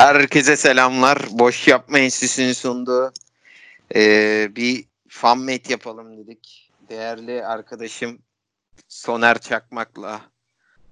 Herkese 0.00 0.56
selamlar. 0.56 1.18
Boş 1.30 1.68
Yapma 1.68 1.98
Enstitüsü'nün 1.98 2.52
sunduğu 2.52 3.12
ee, 3.94 4.48
bir 4.56 4.84
fan 5.08 5.38
met 5.38 5.70
yapalım 5.70 6.18
dedik. 6.18 6.70
Değerli 6.88 7.46
arkadaşım 7.46 8.18
Soner 8.88 9.38
Çakmak'la 9.38 10.20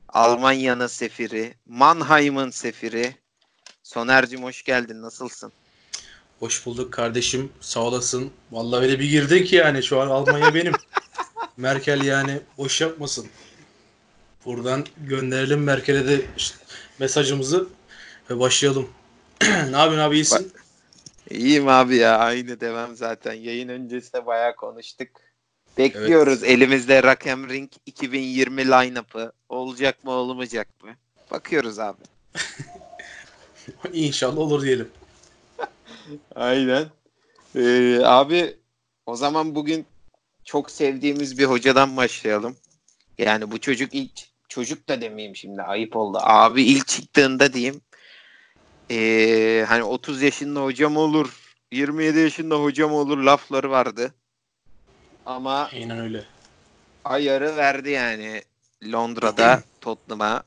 Almanya'nın 0.08 0.86
sefiri, 0.86 1.54
Mannheim'ın 1.66 2.50
sefiri. 2.50 3.16
Soner'cim 3.82 4.42
hoş 4.42 4.62
geldin. 4.62 5.02
Nasılsın? 5.02 5.52
Hoş 6.38 6.66
bulduk 6.66 6.92
kardeşim. 6.92 7.52
Sağ 7.60 7.80
olasın. 7.80 8.30
Vallahi 8.52 8.82
öyle 8.82 9.00
bir 9.00 9.10
girdin 9.10 9.44
ki 9.44 9.56
yani 9.56 9.82
şu 9.82 10.00
an 10.00 10.08
Almanya 10.08 10.54
benim. 10.54 10.72
Merkel 11.56 12.04
yani 12.04 12.40
boş 12.58 12.80
yapmasın. 12.80 13.26
Buradan 14.44 14.86
gönderelim 14.96 15.62
Merkel'e 15.62 16.08
de 16.08 16.20
işte 16.36 16.56
mesajımızı 16.98 17.68
ve 18.30 18.38
başlayalım. 18.38 18.88
ne 19.42 19.76
yapıyorsun 19.76 19.98
abi 19.98 20.14
iyisin? 20.14 20.52
İyiyim 21.30 21.68
abi 21.68 21.96
ya. 21.96 22.18
Aynı 22.18 22.60
devam 22.60 22.96
zaten. 22.96 23.32
Yayın 23.32 23.68
öncesi 23.68 24.12
de 24.12 24.26
bayağı 24.26 24.56
konuştuk. 24.56 25.08
Bekliyoruz. 25.78 26.42
Evet. 26.42 26.50
Elimizde 26.50 27.02
Rakem 27.02 27.48
Ring 27.48 27.70
2020 27.86 28.66
line-up'ı. 28.66 29.32
Olacak 29.48 30.04
mı 30.04 30.10
olmayacak 30.10 30.68
mı? 30.82 30.90
Bakıyoruz 31.30 31.78
abi. 31.78 32.02
İnşallah 33.92 34.38
olur 34.38 34.62
diyelim. 34.62 34.88
Aynen. 36.34 36.86
Ee, 37.56 38.00
abi 38.04 38.56
o 39.06 39.16
zaman 39.16 39.54
bugün 39.54 39.86
çok 40.44 40.70
sevdiğimiz 40.70 41.38
bir 41.38 41.44
hocadan 41.44 41.96
başlayalım. 41.96 42.56
Yani 43.18 43.50
bu 43.50 43.60
çocuk 43.60 43.94
ilk 43.94 44.12
çocuk 44.48 44.88
da 44.88 45.00
demeyeyim 45.00 45.36
şimdi 45.36 45.62
ayıp 45.62 45.96
oldu. 45.96 46.18
Abi 46.22 46.62
ilk 46.62 46.88
çıktığında 46.88 47.52
diyeyim 47.52 47.80
ee, 48.90 49.64
hani 49.68 49.82
30 49.84 50.22
yaşında 50.22 50.62
hocam 50.62 50.96
olur 50.96 51.32
27 51.72 52.18
yaşında 52.18 52.56
hocam 52.62 52.92
olur 52.92 53.18
lafları 53.18 53.70
vardı. 53.70 54.14
Ama 55.26 55.70
Aynen 55.74 55.98
öyle. 55.98 56.24
ayarı 57.04 57.56
verdi 57.56 57.90
yani 57.90 58.42
Londra'da 58.92 59.62
Tottenham'a. 59.80 60.42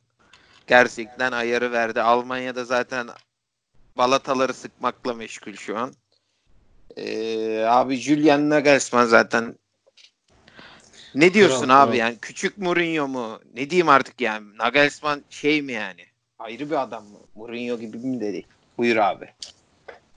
Gerçekten 0.68 1.32
ayarı 1.32 1.72
verdi. 1.72 2.02
Almanya'da 2.02 2.66
zaten 2.66 3.08
balataları 3.98 4.54
sıkmakla 4.54 5.14
meşgul 5.14 5.54
şu 5.54 5.78
an. 5.78 5.94
Ee, 6.98 7.64
abi 7.68 7.96
Julian 7.96 8.50
Nagelsmann 8.50 9.06
zaten 9.06 9.56
ne 11.16 11.34
diyorsun 11.34 11.68
kral, 11.68 11.84
abi 11.84 11.88
kral. 11.88 11.98
yani 11.98 12.18
küçük 12.22 12.58
Mourinho 12.58 13.08
mu? 13.08 13.40
Ne 13.54 13.70
diyeyim 13.70 13.90
artık 13.90 14.22
yani 14.22 14.58
Nagelsmann 14.58 15.24
şey 15.30 15.62
mi 15.62 15.72
yani? 15.72 16.06
Ayrı 16.44 16.70
bir 16.70 16.82
adam 16.82 17.04
mı? 17.04 17.18
Mourinho 17.36 17.80
gibi 17.80 17.98
mi 17.98 18.22
dedi? 18.22 18.46
Buyur 18.78 18.96
abi. 18.96 19.26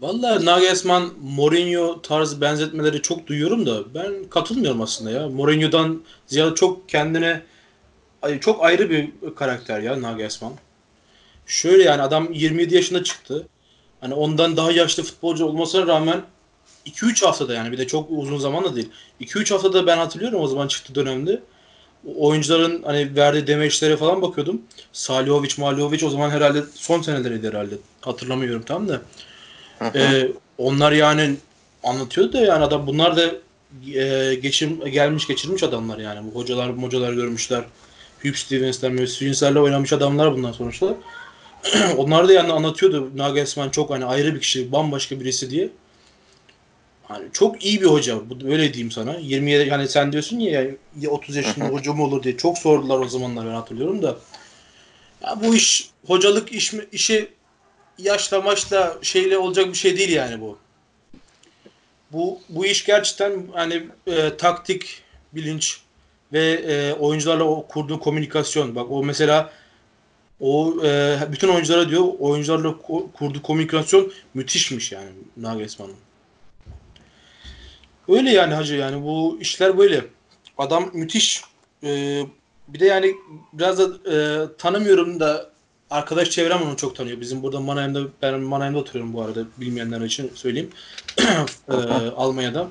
Vallahi 0.00 0.44
Nagelsmann 0.44 1.12
Mourinho 1.22 2.03
tarzı 2.03 2.41
benzetmeleri 2.41 3.03
çok 3.03 3.27
duyuyorum 3.27 3.67
da 3.67 3.94
ben 3.94 4.25
katılmıyorum 4.30 4.80
aslında 4.80 5.11
ya. 5.11 5.28
Mourinho'dan 5.28 6.02
ziyade 6.27 6.55
çok 6.55 6.89
kendine 6.89 7.42
çok 8.41 8.64
ayrı 8.64 8.91
bir 8.91 9.11
karakter 9.36 9.80
ya 9.80 10.02
Nagelsmann. 10.02 10.52
Şöyle 11.47 11.83
yani 11.83 12.02
adam 12.02 12.33
27 12.33 12.75
yaşında 12.75 13.05
çıktı. 13.05 13.48
Hani 14.00 14.14
ondan 14.14 14.56
daha 14.56 14.72
yaşlı 14.72 15.02
futbolcu 15.02 15.47
olmasına 15.47 15.86
rağmen 15.86 16.22
2-3 16.86 17.27
haftada 17.27 17.55
yani 17.55 17.72
bir 17.72 17.78
de 17.78 17.86
çok 17.86 18.11
uzun 18.11 18.39
zaman 18.39 18.64
da 18.64 18.77
değil. 18.77 18.91
2-3 19.20 19.50
haftada 19.50 19.86
ben 19.86 19.97
hatırlıyorum 19.97 20.41
o 20.41 20.47
zaman 20.47 20.69
çıktı 20.69 20.95
dönemde. 20.95 21.42
Oyuncuların 22.16 22.83
hani 22.83 23.16
verdiği 23.16 23.47
demeçlere 23.47 23.97
falan 23.97 24.22
bakıyordum. 24.22 24.62
Saliovic, 24.92 25.50
Maliovic 25.58 26.06
o 26.06 26.11
zaman 26.11 26.30
herhalde 26.30 26.62
son 26.74 27.02
seneleriydi 27.02 27.48
herhalde. 27.48 27.74
Hatırlamıyorum 28.00 28.62
tam 28.62 28.88
da. 28.88 29.02
ee, 29.94 30.28
onlar 30.58 30.92
yani 30.92 31.36
anlatıyordu 31.83 32.33
da 32.33 32.41
yani 32.41 32.64
adam 32.64 32.86
bunlar 32.86 33.16
da 33.16 33.22
e, 34.00 34.34
geçir, 34.34 34.86
gelmiş 34.86 35.27
geçirmiş 35.27 35.62
adamlar 35.62 35.98
yani. 35.98 36.20
Bu 36.27 36.40
hocalar 36.40 36.73
hocalar 36.73 37.12
görmüşler. 37.12 37.64
Hugh 38.23 38.34
Stevens'ler, 38.34 38.90
Mesut 38.90 39.42
oynamış 39.42 39.92
adamlar 39.92 40.36
bunlar 40.36 40.52
sonuçta. 40.52 40.95
Onlar 41.96 42.29
da 42.29 42.33
yani 42.33 42.52
anlatıyordu 42.52 43.11
Nagelsmann 43.17 43.70
çok 43.70 43.90
hani 43.90 44.05
ayrı 44.05 44.34
bir 44.34 44.40
kişi, 44.40 44.73
bambaşka 44.73 45.20
birisi 45.20 45.50
diye. 45.50 45.68
Hani 47.09 47.25
çok 47.33 47.65
iyi 47.65 47.81
bir 47.81 47.87
hoca. 47.87 48.19
Öyle 48.45 48.75
diyeyim 48.75 48.91
sana. 48.91 49.17
27 49.17 49.69
yani 49.69 49.89
sen 49.89 50.13
diyorsun 50.13 50.39
ya, 50.39 50.67
ya 51.01 51.11
30 51.11 51.37
yaşında 51.37 51.65
hoca 51.65 51.92
mı 51.92 52.05
olur 52.05 52.23
diye 52.23 52.37
çok 52.37 52.59
sordular 52.59 52.98
o 52.98 53.09
zamanlar 53.09 53.47
ben 53.47 53.55
hatırlıyorum 53.55 54.03
da. 54.03 54.17
Ya 55.23 55.39
bu 55.42 55.55
iş 55.55 55.91
hocalık 56.07 56.53
iş 56.53 56.75
işi 56.92 57.29
yaşla 57.98 58.41
maçla 58.41 58.98
şeyle 59.03 59.39
olacak 59.39 59.67
bir 59.67 59.75
şey 59.75 59.98
değil 59.98 60.13
yani 60.13 60.41
bu. 60.41 60.59
Bu 62.13 62.41
bu 62.48 62.67
iş 62.67 62.85
gerçekten 62.85 63.47
hani 63.53 63.86
e, 64.07 64.36
taktik 64.36 65.03
bilinç 65.33 65.81
ve 66.33 66.53
e, 66.53 66.92
oyuncularla 66.92 67.45
o 67.45 67.67
kurduğu 67.67 68.01
komünikasyon. 68.01 68.75
Bak 68.75 68.91
o 68.91 69.05
mesela 69.05 69.53
o 70.41 70.75
e, 70.85 71.19
bütün 71.33 71.48
oyunculara 71.48 71.89
diyor 71.89 72.05
oyuncularla 72.19 72.75
kurduğu 73.13 73.42
komünikasyon 73.42 74.13
müthişmiş 74.35 74.92
yani 74.92 75.11
Nagelsmann'ın. 75.36 75.97
Öyle 78.09 78.31
yani 78.31 78.55
hacı 78.55 78.75
yani 78.75 79.03
bu 79.05 79.39
işler 79.41 79.79
böyle. 79.79 80.05
Adam 80.59 80.91
müthiş. 80.92 81.45
Ee, 81.85 82.23
bir 82.69 82.81
de 82.81 82.87
yani 82.87 83.15
biraz 83.53 83.79
da 83.79 84.11
e, 84.13 84.47
tanımıyorum 84.59 85.20
da 85.20 85.51
arkadaş 85.91 86.31
çevrem 86.31 86.63
onu 86.63 86.77
çok 86.77 86.97
tanıyor. 86.97 87.20
Bizim 87.20 87.42
burada 87.42 87.61
Mannheim'da 87.61 88.01
ben 88.23 88.41
Mannheim'da 88.41 88.79
oturuyorum 88.79 89.13
bu 89.13 89.23
arada 89.23 89.45
bilmeyenler 89.57 90.01
için 90.01 90.33
söyleyeyim. 90.35 90.70
e, 91.69 91.73
Almanya'da. 92.17 92.69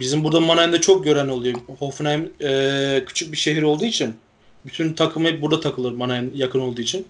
Bizim 0.00 0.24
burada 0.24 0.40
Mannheim'de 0.40 0.80
çok 0.80 1.04
gören 1.04 1.28
oluyor. 1.28 1.54
Hoffenheim 1.78 2.32
e, 2.42 3.04
küçük 3.06 3.32
bir 3.32 3.36
şehir 3.36 3.62
olduğu 3.62 3.84
için 3.84 4.14
bütün 4.64 4.92
takım 4.92 5.24
hep 5.24 5.42
burada 5.42 5.60
takılır 5.60 5.92
Mannheim 5.92 6.32
yakın 6.34 6.60
olduğu 6.60 6.80
için. 6.80 7.06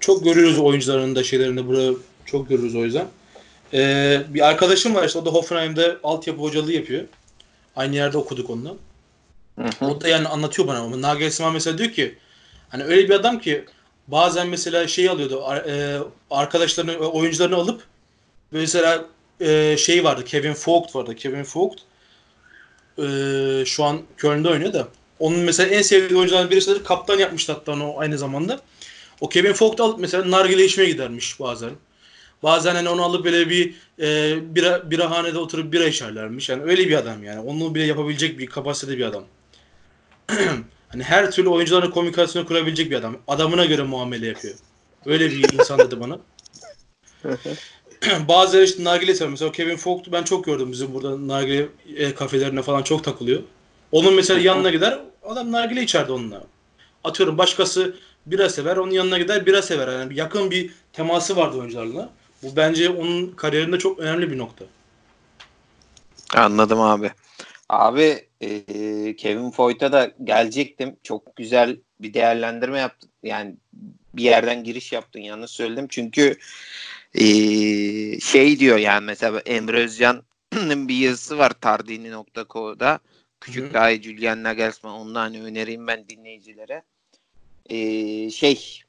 Çok 0.00 0.24
görüyoruz 0.24 0.58
oyuncuların 0.58 1.16
da 1.16 1.24
şeylerinde 1.24 1.66
burada 1.66 1.98
çok 2.24 2.48
görürüz 2.48 2.74
o 2.74 2.84
yüzden. 2.84 3.06
Ee, 3.74 4.22
bir 4.28 4.48
arkadaşım 4.48 4.94
var 4.94 5.06
işte 5.06 5.18
o 5.18 5.26
da 5.26 5.30
Hoffenheim'de 5.30 5.96
altyapı 6.02 6.40
hocalığı 6.40 6.72
yapıyor. 6.72 7.04
Aynı 7.76 7.96
yerde 7.96 8.18
okuduk 8.18 8.50
onunla. 8.50 8.74
Hı 9.58 9.64
hı. 9.78 9.86
O 9.86 10.00
da 10.00 10.08
yani 10.08 10.28
anlatıyor 10.28 10.68
bana. 10.68 10.78
Ama 10.78 11.02
Nagelsmann 11.02 11.52
mesela 11.52 11.78
diyor 11.78 11.90
ki 11.90 12.18
hani 12.68 12.84
öyle 12.84 13.08
bir 13.08 13.14
adam 13.14 13.38
ki 13.38 13.64
bazen 14.08 14.48
mesela 14.48 14.88
şey 14.88 15.08
alıyordu 15.08 15.42
e, 15.68 15.98
arkadaşlarını 16.30 16.96
oyuncularını 16.96 17.56
alıp 17.56 17.82
mesela 18.50 19.04
e, 19.40 19.76
şey 19.76 20.04
vardı 20.04 20.24
Kevin 20.24 20.56
Vogt 20.66 20.96
vardı. 20.96 21.14
Kevin 21.16 21.46
Vogt 21.54 21.80
e, 22.98 23.04
şu 23.66 23.84
an 23.84 24.02
Köln'de 24.16 24.48
oynuyor 24.48 24.72
da 24.72 24.88
onun 25.18 25.38
mesela 25.38 25.74
en 25.74 25.82
sevdiği 25.82 26.18
oyunculardan 26.18 26.50
birisi 26.50 26.74
de 26.74 26.82
kaptan 26.82 27.18
yapmıştı 27.18 27.52
hatta 27.52 27.72
onu 27.72 27.94
aynı 27.96 28.18
zamanda. 28.18 28.60
O 29.20 29.28
Kevin 29.28 29.54
Vogt 29.60 29.80
alıp 29.80 29.98
mesela 29.98 30.30
nargile 30.30 30.64
içmeye 30.64 30.90
gidermiş 30.90 31.40
bazen. 31.40 31.70
Bazen 32.44 32.74
hani 32.74 32.88
onu 32.88 33.02
alıp 33.02 33.24
böyle 33.24 33.50
bir 33.50 33.74
e, 34.00 34.36
bira, 34.54 34.90
birahanede 34.90 35.38
oturup 35.38 35.72
bira 35.72 35.86
içerlermiş. 35.86 36.48
Yani 36.48 36.62
öyle 36.62 36.88
bir 36.88 36.96
adam 36.96 37.24
yani. 37.24 37.40
Onu 37.40 37.74
bile 37.74 37.84
yapabilecek 37.84 38.38
bir 38.38 38.46
kapasitede 38.46 38.98
bir 38.98 39.04
adam. 39.04 39.24
hani 40.88 41.02
her 41.02 41.30
türlü 41.30 41.48
oyuncularla 41.48 41.90
komünikasyonu 41.90 42.46
kurabilecek 42.46 42.90
bir 42.90 42.96
adam. 42.96 43.16
Adamına 43.28 43.64
göre 43.64 43.82
muamele 43.82 44.26
yapıyor. 44.26 44.54
Öyle 45.06 45.30
bir 45.30 45.52
insan 45.52 45.78
dedi 45.78 46.00
bana. 46.00 46.18
Bazıları 48.28 48.64
işte 48.64 48.84
nargile 48.84 49.14
sever. 49.14 49.30
Mesela 49.30 49.52
Kevin 49.52 49.76
Fogt'u 49.76 50.12
ben 50.12 50.22
çok 50.22 50.44
gördüm 50.44 50.72
bizim 50.72 50.94
burada 50.94 51.28
nargile 51.28 51.68
e, 51.96 52.14
kafelerine 52.14 52.62
falan 52.62 52.82
çok 52.82 53.04
takılıyor. 53.04 53.42
Onun 53.92 54.14
mesela 54.14 54.40
yanına 54.40 54.70
gider 54.70 54.98
adam 55.22 55.52
nargile 55.52 55.82
içerdi 55.82 56.12
onunla. 56.12 56.44
Atıyorum 57.04 57.38
başkası 57.38 57.96
bira 58.26 58.48
sever 58.48 58.76
onun 58.76 58.90
yanına 58.90 59.18
gider 59.18 59.46
bira 59.46 59.62
sever. 59.62 59.88
Yani 59.98 60.18
yakın 60.18 60.50
bir 60.50 60.70
teması 60.92 61.36
vardı 61.36 61.56
oyuncularla. 61.56 62.10
Bu 62.44 62.56
bence 62.56 62.90
onun 62.90 63.30
kariyerinde 63.30 63.78
çok 63.78 63.98
önemli 63.98 64.30
bir 64.30 64.38
nokta. 64.38 64.64
Anladım 66.34 66.80
abi. 66.80 67.10
Abi 67.68 68.28
e, 68.40 69.16
Kevin 69.16 69.50
Foyt'a 69.50 69.92
da 69.92 70.12
gelecektim. 70.24 70.96
Çok 71.02 71.36
güzel 71.36 71.76
bir 72.00 72.14
değerlendirme 72.14 72.78
yaptın. 72.78 73.10
Yani 73.22 73.56
bir 74.14 74.22
yerden 74.22 74.64
giriş 74.64 74.92
yaptın 74.92 75.20
yanlış 75.20 75.50
söyledim. 75.50 75.86
Çünkü 75.88 76.36
e, 77.14 77.24
şey 78.20 78.58
diyor 78.58 78.78
yani 78.78 79.04
mesela 79.04 79.40
Emre 79.46 79.78
Özcan'ın 79.84 80.88
bir 80.88 80.96
yazısı 80.96 81.38
var 81.38 81.50
tardini.co'da. 81.60 82.98
Küçük 83.40 83.74
daha 83.74 83.94
Julian 83.94 84.42
Nagelsmann. 84.42 84.94
Onu 84.94 85.18
hani 85.18 85.42
önereyim 85.42 85.86
ben 85.86 86.08
dinleyicilere. 86.08 86.82
E, 87.70 88.30
şey 88.30 88.83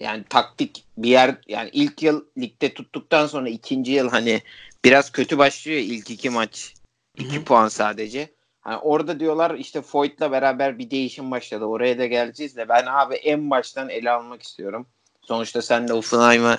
yani 0.00 0.24
taktik 0.28 0.84
bir 0.98 1.08
yer 1.08 1.36
yani 1.48 1.70
ilk 1.72 2.02
yıl 2.02 2.24
ligde 2.38 2.74
tuttuktan 2.74 3.26
sonra 3.26 3.48
ikinci 3.48 3.92
yıl 3.92 4.10
hani 4.10 4.42
biraz 4.84 5.12
kötü 5.12 5.38
başlıyor 5.38 5.78
ilk 5.78 6.10
iki 6.10 6.30
maç. 6.30 6.74
iki 7.18 7.36
Hı-hı. 7.36 7.44
puan 7.44 7.68
sadece. 7.68 8.34
Hani 8.60 8.76
orada 8.76 9.20
diyorlar 9.20 9.54
işte 9.54 9.82
Foyt'la 9.82 10.32
beraber 10.32 10.78
bir 10.78 10.90
değişim 10.90 11.30
başladı. 11.30 11.64
Oraya 11.64 11.98
da 11.98 12.06
geleceğiz 12.06 12.56
de 12.56 12.68
ben 12.68 12.86
abi 12.86 13.14
en 13.14 13.50
baştan 13.50 13.88
ele 13.88 14.10
almak 14.10 14.42
istiyorum. 14.42 14.86
Sonuçta 15.22 15.62
sen 15.62 15.88
de 15.88 15.92
Offenheim'ı 15.92 16.58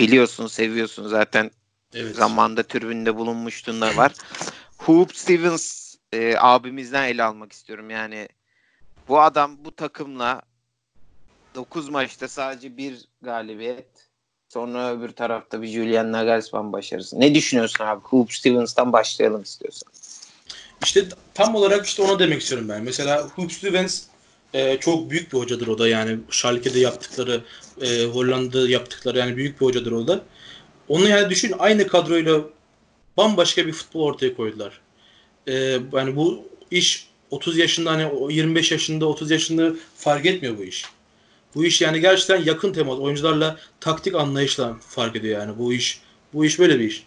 biliyorsun, 0.00 0.46
seviyorsun 0.46 1.08
zaten. 1.08 1.50
Evet. 1.94 2.16
Zamanda 2.16 2.62
tribünde 2.62 3.16
bulunmuştun 3.16 3.80
da 3.80 3.96
var. 3.96 4.12
Hoop 4.78 5.16
Stevens 5.16 5.94
e, 6.12 6.34
abimizden 6.38 7.04
ele 7.04 7.22
almak 7.22 7.52
istiyorum. 7.52 7.90
Yani 7.90 8.28
bu 9.08 9.20
adam 9.20 9.64
bu 9.64 9.76
takımla 9.76 10.42
9 11.54 11.88
maçta 11.88 12.28
sadece 12.28 12.76
bir 12.76 13.04
galibiyet. 13.22 14.08
Sonra 14.48 14.92
öbür 14.92 15.08
tarafta 15.08 15.62
bir 15.62 15.68
Julian 15.68 16.12
Nagelsmann 16.12 16.72
başarısı. 16.72 17.20
Ne 17.20 17.34
düşünüyorsun 17.34 17.84
abi? 17.84 18.00
Hoop 18.04 18.32
Stevens'tan 18.32 18.92
başlayalım 18.92 19.42
istiyorsan. 19.42 19.92
İşte 20.84 21.08
tam 21.34 21.54
olarak 21.54 21.86
işte 21.86 22.02
onu 22.02 22.18
demek 22.18 22.42
istiyorum 22.42 22.68
ben. 22.68 22.82
Mesela 22.82 23.28
Hoop 23.28 23.52
Stevens 23.52 24.02
e, 24.54 24.78
çok 24.80 25.10
büyük 25.10 25.32
bir 25.32 25.38
hocadır 25.38 25.66
o 25.66 25.78
da 25.78 25.88
yani 25.88 26.18
Schalke'de 26.30 26.78
yaptıkları, 26.80 27.44
e, 27.82 28.04
Hollanda'da 28.04 28.68
yaptıkları 28.68 29.18
yani 29.18 29.36
büyük 29.36 29.60
bir 29.60 29.66
hocadır 29.66 29.92
o 29.92 30.08
da. 30.08 30.20
Onu 30.88 31.08
yani 31.08 31.30
düşün 31.30 31.54
aynı 31.58 31.86
kadroyla 31.86 32.40
bambaşka 33.16 33.66
bir 33.66 33.72
futbol 33.72 34.00
ortaya 34.00 34.36
koydular. 34.36 34.80
E, 35.46 35.54
yani 35.92 36.16
bu 36.16 36.44
iş 36.70 37.08
30 37.30 37.58
yaşında 37.58 37.90
hani 37.90 38.34
25 38.34 38.72
yaşında 38.72 39.06
30 39.06 39.30
yaşında 39.30 39.72
fark 39.96 40.26
etmiyor 40.26 40.58
bu 40.58 40.64
iş. 40.64 40.84
Bu 41.54 41.64
iş 41.64 41.80
yani 41.80 42.00
gerçekten 42.00 42.44
yakın 42.44 42.72
temas 42.72 42.98
oyuncularla 42.98 43.56
taktik 43.80 44.14
anlayışla 44.14 44.76
fark 44.88 45.16
ediyor 45.16 45.40
yani 45.40 45.58
bu 45.58 45.72
iş. 45.72 46.00
Bu 46.32 46.44
iş 46.44 46.58
böyle 46.58 46.78
bir 46.78 46.84
iş. 46.84 47.06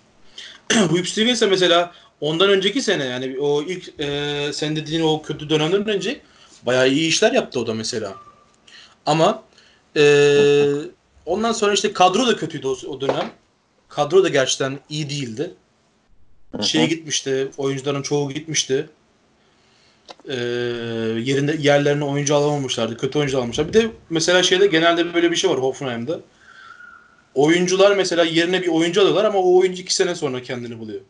bu 0.89 0.97
Hugh 0.97 1.05
Stevens'e 1.05 1.45
mesela 1.45 1.93
ondan 2.21 2.49
önceki 2.49 2.81
sene 2.81 3.05
yani 3.05 3.39
o 3.39 3.63
ilk 3.63 3.99
e, 3.99 4.49
sen 4.53 4.75
dediğin 4.75 5.01
o 5.01 5.21
kötü 5.21 5.49
dönemden 5.49 5.87
önce 5.87 6.21
bayağı 6.63 6.89
iyi 6.89 7.07
işler 7.07 7.31
yaptı 7.31 7.59
o 7.59 7.67
da 7.67 7.73
mesela. 7.73 8.15
Ama 9.05 9.43
e, 9.97 10.65
ondan 11.25 11.51
sonra 11.51 11.73
işte 11.73 11.93
kadro 11.93 12.27
da 12.27 12.35
kötüydü 12.35 12.67
o, 12.67 12.77
o 12.87 13.01
dönem. 13.01 13.31
Kadro 13.89 14.23
da 14.23 14.29
gerçekten 14.29 14.79
iyi 14.89 15.09
değildi. 15.09 15.53
Şey 16.61 16.89
gitmişti, 16.89 17.51
oyuncuların 17.57 18.01
çoğu 18.01 18.31
gitmişti. 18.31 18.89
E, 20.27 20.35
yerinde 21.21 21.55
yerlerine 21.59 22.03
oyuncu 22.03 22.35
alamamışlardı. 22.35 22.97
Kötü 22.97 23.19
oyuncu 23.19 23.41
almışlar. 23.41 23.67
Bir 23.67 23.73
de 23.73 23.91
mesela 24.09 24.43
şeyde 24.43 24.67
genelde 24.67 25.13
böyle 25.13 25.31
bir 25.31 25.35
şey 25.35 25.49
var 25.49 25.57
Hoffenheim'da. 25.57 26.19
Oyuncular 27.35 27.95
mesela 27.95 28.23
yerine 28.23 28.61
bir 28.61 28.67
oyuncu 28.67 29.01
alıyorlar 29.01 29.25
ama 29.25 29.39
o 29.39 29.57
oyuncu 29.57 29.81
iki 29.81 29.95
sene 29.95 30.15
sonra 30.15 30.43
kendini 30.43 30.79
buluyor. 30.79 31.01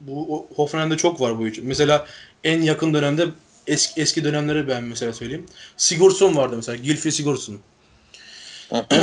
Bu 0.00 0.46
Hoffenheim'de 0.54 0.96
çok 0.96 1.20
var 1.20 1.38
bu 1.38 1.42
oyuncu. 1.42 1.62
Mesela 1.64 2.06
en 2.44 2.62
yakın 2.62 2.94
dönemde 2.94 3.26
eski, 3.66 4.00
eski 4.00 4.24
dönemleri 4.24 4.68
ben 4.68 4.84
mesela 4.84 5.12
söyleyeyim. 5.12 5.46
Sigurdsson 5.76 6.36
vardı 6.36 6.56
mesela. 6.56 6.76
Gylfi 6.76 7.12
Sigurdsson. 7.12 7.58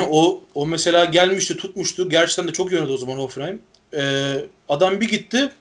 o, 0.10 0.44
o 0.56 0.68
mesela 0.68 1.06
gelmişti 1.06 1.58
tutmuştu. 1.58 2.10
Gerçekten 2.10 2.48
de 2.48 2.54
çok 2.54 2.74
oynadı 2.74 2.94
o 2.94 2.98
zaman 2.98 3.18
Hoffenheim. 3.18 3.62
Ee, 3.94 4.46
adam 4.70 5.02
bir 5.02 5.10
gitti. 5.10 5.52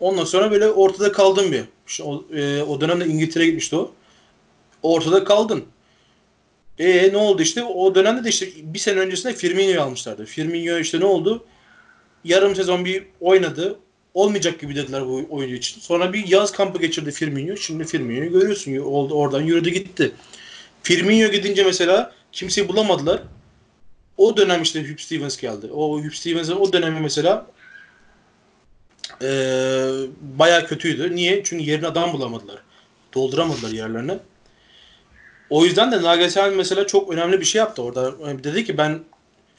Ondan 0.00 0.24
sonra 0.24 0.50
böyle 0.50 0.68
ortada 0.68 1.12
kaldın 1.12 1.52
bir. 1.52 1.64
İşte 1.88 2.02
o, 2.02 2.24
e, 2.36 2.62
o 2.62 2.80
dönemde 2.80 3.06
İngiltere'ye 3.06 3.50
gitmişti 3.50 3.76
o. 3.76 3.92
Ortada 4.82 5.24
kaldın. 5.24 5.64
E 6.78 7.12
ne 7.12 7.16
oldu 7.16 7.42
işte? 7.42 7.64
O 7.64 7.94
dönemde 7.94 8.24
de 8.24 8.28
işte 8.28 8.48
bir 8.62 8.78
sene 8.78 9.00
öncesinde 9.00 9.34
Firmino'yu 9.34 9.82
almışlardı. 9.82 10.24
Firmino 10.24 10.78
işte 10.78 11.00
ne 11.00 11.04
oldu? 11.04 11.44
Yarım 12.24 12.56
sezon 12.56 12.84
bir 12.84 13.04
oynadı. 13.20 13.78
Olmayacak 14.14 14.60
gibi 14.60 14.76
dediler 14.76 15.06
bu 15.06 15.26
oyuncu 15.30 15.54
için. 15.54 15.80
Sonra 15.80 16.12
bir 16.12 16.28
yaz 16.28 16.52
kampı 16.52 16.80
geçirdi 16.80 17.10
Firmino. 17.10 17.56
Şimdi 17.56 17.84
Firmino'yu 17.84 18.32
görüyorsun. 18.32 18.76
Oldu, 18.76 19.14
oradan 19.14 19.40
yürüdü 19.40 19.70
gitti. 19.70 20.12
Firmino 20.82 21.28
gidince 21.28 21.64
mesela 21.64 22.12
kimseyi 22.32 22.68
bulamadılar. 22.68 23.22
O 24.16 24.36
dönem 24.36 24.62
işte 24.62 24.90
Hugh 24.90 24.98
Stevens 24.98 25.36
geldi. 25.36 25.66
O 25.72 25.98
Hugh 25.98 26.12
Stevens'in 26.12 26.52
o 26.52 26.72
dönemi 26.72 27.00
mesela 27.00 27.46
e, 29.22 29.30
bayağı 30.20 30.66
kötüydü. 30.66 31.16
Niye? 31.16 31.44
Çünkü 31.44 31.64
yerine 31.64 31.86
adam 31.86 32.12
bulamadılar. 32.12 32.62
Dolduramadılar 33.14 33.70
yerlerini. 33.70 34.18
O 35.50 35.64
yüzden 35.64 35.92
de 35.92 36.02
Nagelsmann 36.02 36.54
mesela 36.54 36.86
çok 36.86 37.12
önemli 37.12 37.40
bir 37.40 37.44
şey 37.44 37.58
yaptı 37.58 37.82
orada. 37.82 38.12
Yani 38.26 38.44
dedi 38.44 38.64
ki 38.64 38.78
ben 38.78 39.00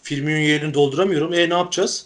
Firmino'nun 0.04 0.42
yerini 0.42 0.74
dolduramıyorum. 0.74 1.34
E 1.34 1.50
ne 1.50 1.54
yapacağız? 1.54 2.06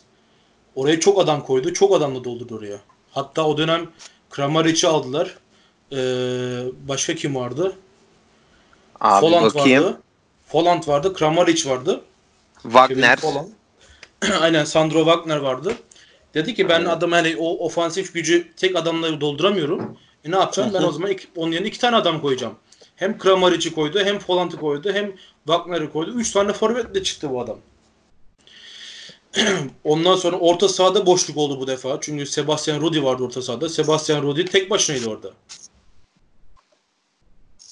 Oraya 0.76 1.00
çok 1.00 1.20
adam 1.20 1.44
koydu. 1.44 1.74
Çok 1.74 1.96
adamla 1.96 2.24
doldurdu 2.24 2.56
oraya. 2.58 2.78
Hatta 3.12 3.46
o 3.46 3.58
dönem 3.58 3.90
Kramaric'i 4.30 4.88
aldılar. 4.88 5.38
Ee, 5.92 5.98
başka 6.88 7.16
kim 7.16 7.36
vardı? 7.36 7.76
Abi 9.00 9.22
Folland 9.22 9.46
bakayım. 9.46 9.84
vardı. 9.84 10.02
Folland 10.48 10.88
vardı. 10.88 11.14
Kramaric 11.14 11.70
vardı. 11.70 12.02
Wagner. 12.62 13.20
Aynen 14.42 14.64
Sandro 14.64 14.98
Wagner 15.06 15.38
vardı. 15.38 15.74
Dedi 16.34 16.54
ki 16.54 16.70
ben 16.70 16.86
adam 16.86 17.12
hani 17.12 17.36
o 17.40 17.66
ofansif 17.66 18.14
gücü 18.14 18.48
tek 18.58 18.76
adamla 18.76 19.22
dolduramıyorum. 19.22 19.98
E 20.26 20.32
ne 20.32 20.36
yapacağım? 20.36 20.72
Ben 20.74 20.84
o 20.84 20.92
zaman 20.92 21.12
iki, 21.12 21.28
onun 21.36 21.52
yerine 21.52 21.68
iki 21.68 21.80
tane 21.80 21.96
adam 21.96 22.22
koyacağım. 22.22 22.54
Hem 22.96 23.18
Kramaric'i 23.18 23.74
koydu, 23.74 24.00
hem 24.00 24.20
Folland'ı 24.20 24.58
koydu, 24.58 24.94
hem 24.94 25.12
Wagner'i 25.46 25.92
koydu. 25.92 26.14
Üç 26.14 26.32
tane 26.32 26.54
forvetle 26.54 27.04
çıktı 27.04 27.30
bu 27.30 27.42
adam. 27.42 27.58
Ondan 29.84 30.16
sonra 30.16 30.38
orta 30.38 30.70
sahada 30.70 31.06
boşluk 31.06 31.38
oldu 31.38 31.60
bu 31.60 31.68
defa. 31.68 31.98
Çünkü 32.02 32.26
Sebastian 32.26 32.82
Rudi 32.82 33.04
vardı 33.04 33.24
orta 33.24 33.42
sahada. 33.42 33.70
Sebastian 33.70 34.24
Rudi 34.24 34.46
tek 34.46 34.70
başınaydı 34.70 35.10
orada. 35.10 35.32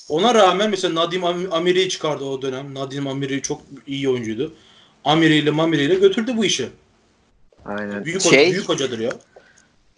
Ona 0.09 0.35
rağmen 0.35 0.69
mesela 0.69 0.95
Nadim 0.95 1.21
Am- 1.21 1.49
Amiri'yi 1.49 1.89
çıkardı 1.89 2.25
o 2.25 2.41
dönem. 2.41 2.75
Nadim 2.75 3.07
Amiri 3.07 3.41
çok 3.41 3.61
iyi 3.87 4.09
oyuncuydu. 4.09 4.53
Amiri 5.05 5.35
ile 5.35 5.51
Mamiri 5.51 5.83
ile 5.83 5.95
götürdü 5.95 6.37
bu 6.37 6.45
işi. 6.45 6.69
Aynen. 7.65 8.05
Büyük, 8.05 8.21
şey, 8.21 8.41
hoca, 8.41 8.51
büyük 8.51 8.69
hocadır 8.69 8.99
ya. 8.99 9.11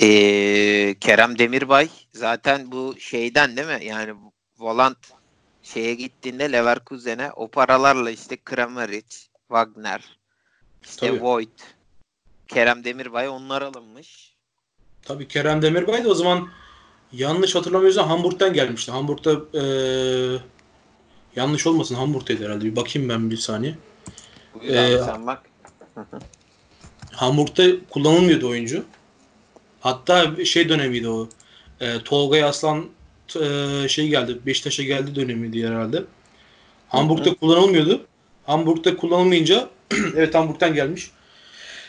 Ee, 0.02 0.96
Kerem 1.00 1.40
Demirbay 1.40 1.90
zaten 2.14 2.72
bu 2.72 2.96
şeyden 3.00 3.58
değil 3.58 3.68
mi? 3.68 3.86
Yani 3.86 4.14
Volant 4.60 4.98
şeye 5.62 5.94
gittiğinde 5.94 6.52
Leverkusen'e 6.52 7.32
o 7.32 7.48
paralarla 7.48 8.12
işte 8.12 8.38
Kramaric, 8.38 9.18
Wagner, 9.48 10.18
işte 10.84 11.08
Tabii. 11.08 11.22
Voigt, 11.22 11.62
Kerem 12.48 12.84
Demirbay 12.84 13.30
onlar 13.30 13.62
alınmış. 13.62 14.34
Tabii 15.02 15.28
Kerem 15.28 15.62
Demirbay 15.62 16.04
da 16.04 16.10
o 16.10 16.14
zaman 16.14 16.50
yanlış 17.12 17.56
hatırlamıyorsam 17.56 18.08
Hamburg'dan 18.08 18.54
gelmişti. 18.54 18.92
Hamburg'da 18.92 19.42
eee, 19.54 20.40
yanlış 21.36 21.68
olmasın 21.68 21.96
Hamburg'taydı 21.96 22.46
herhalde. 22.46 22.66
Bir 22.66 22.76
bakayım 22.76 23.10
ben 23.10 23.32
bir 23.32 23.38
saniye. 23.38 23.76
Buyur 24.54 24.76
Ee, 24.76 24.80
abi 24.80 25.04
sen 25.06 25.28
bak. 25.28 25.50
Hamburg'da 27.16 27.86
kullanılmıyordu 27.90 28.50
oyuncu. 28.50 28.84
Hatta 29.80 30.46
şey 30.46 30.70
dönemiydi 30.70 31.10
o. 31.10 31.30
E, 31.82 32.00
Tolga 32.00 32.46
Aslan 32.46 32.86
e, 33.42 33.88
şey 33.88 34.08
geldi. 34.08 34.38
Beşiktaş'a 34.46 34.84
geldi 34.84 35.16
dönemiydi 35.16 35.68
herhalde. 35.68 36.04
Hamburg'da 36.90 37.34
kullanılmıyordu. 37.34 38.06
Hamburg'da 38.46 38.98
kullanılmayınca 38.98 39.70
evet 40.16 40.36
Hamburg'dan 40.36 40.74
gelmiş. 40.74 41.12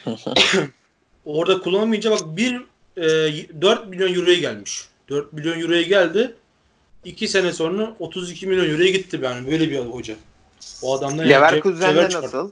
Orada 1.24 1.60
kullanılmayınca 1.60 2.10
bak 2.10 2.36
bir 2.36 2.60
e, 2.96 3.02
4 3.62 3.88
milyon 3.88 4.14
euroya 4.14 4.38
gelmiş. 4.38 4.84
4 5.08 5.32
milyon 5.32 5.60
euroya 5.60 5.82
geldi. 5.82 6.34
2 7.04 7.28
sene 7.28 7.52
sonra 7.52 7.96
32 7.98 8.46
milyon 8.46 8.70
euroya 8.70 8.90
gitti 8.90 9.20
yani 9.22 9.50
böyle 9.50 9.70
bir 9.70 9.78
hoca. 9.78 10.14
O 10.82 10.98
adamdan 10.98 11.28
Leverkusen'de 11.28 12.04
nasıl? 12.04 12.50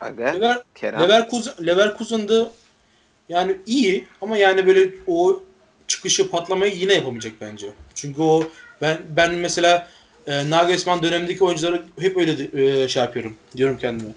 Aga, 0.00 0.24
Lever, 0.32 0.62
Kerem. 0.74 1.00
Leverkusen, 1.02 1.66
Leverkusen'da 1.66 2.50
yani 3.28 3.56
iyi 3.66 4.06
ama 4.20 4.36
yani 4.36 4.66
böyle 4.66 4.90
o 5.06 5.42
çıkışı 5.88 6.30
patlamayı 6.30 6.76
yine 6.76 6.94
yapamayacak 6.94 7.32
bence. 7.40 7.66
Çünkü 7.94 8.22
o 8.22 8.42
ben 8.82 8.98
ben 9.16 9.34
mesela 9.34 9.88
e, 10.26 10.50
Nagelsmann 10.50 11.02
dönemindeki 11.02 11.44
oyuncuları 11.44 11.82
hep 12.00 12.16
öyle 12.16 12.38
de- 12.38 12.82
e, 12.82 12.88
şey 12.88 13.02
yapıyorum 13.02 13.36
diyorum 13.56 13.78
kendime. 13.78 14.10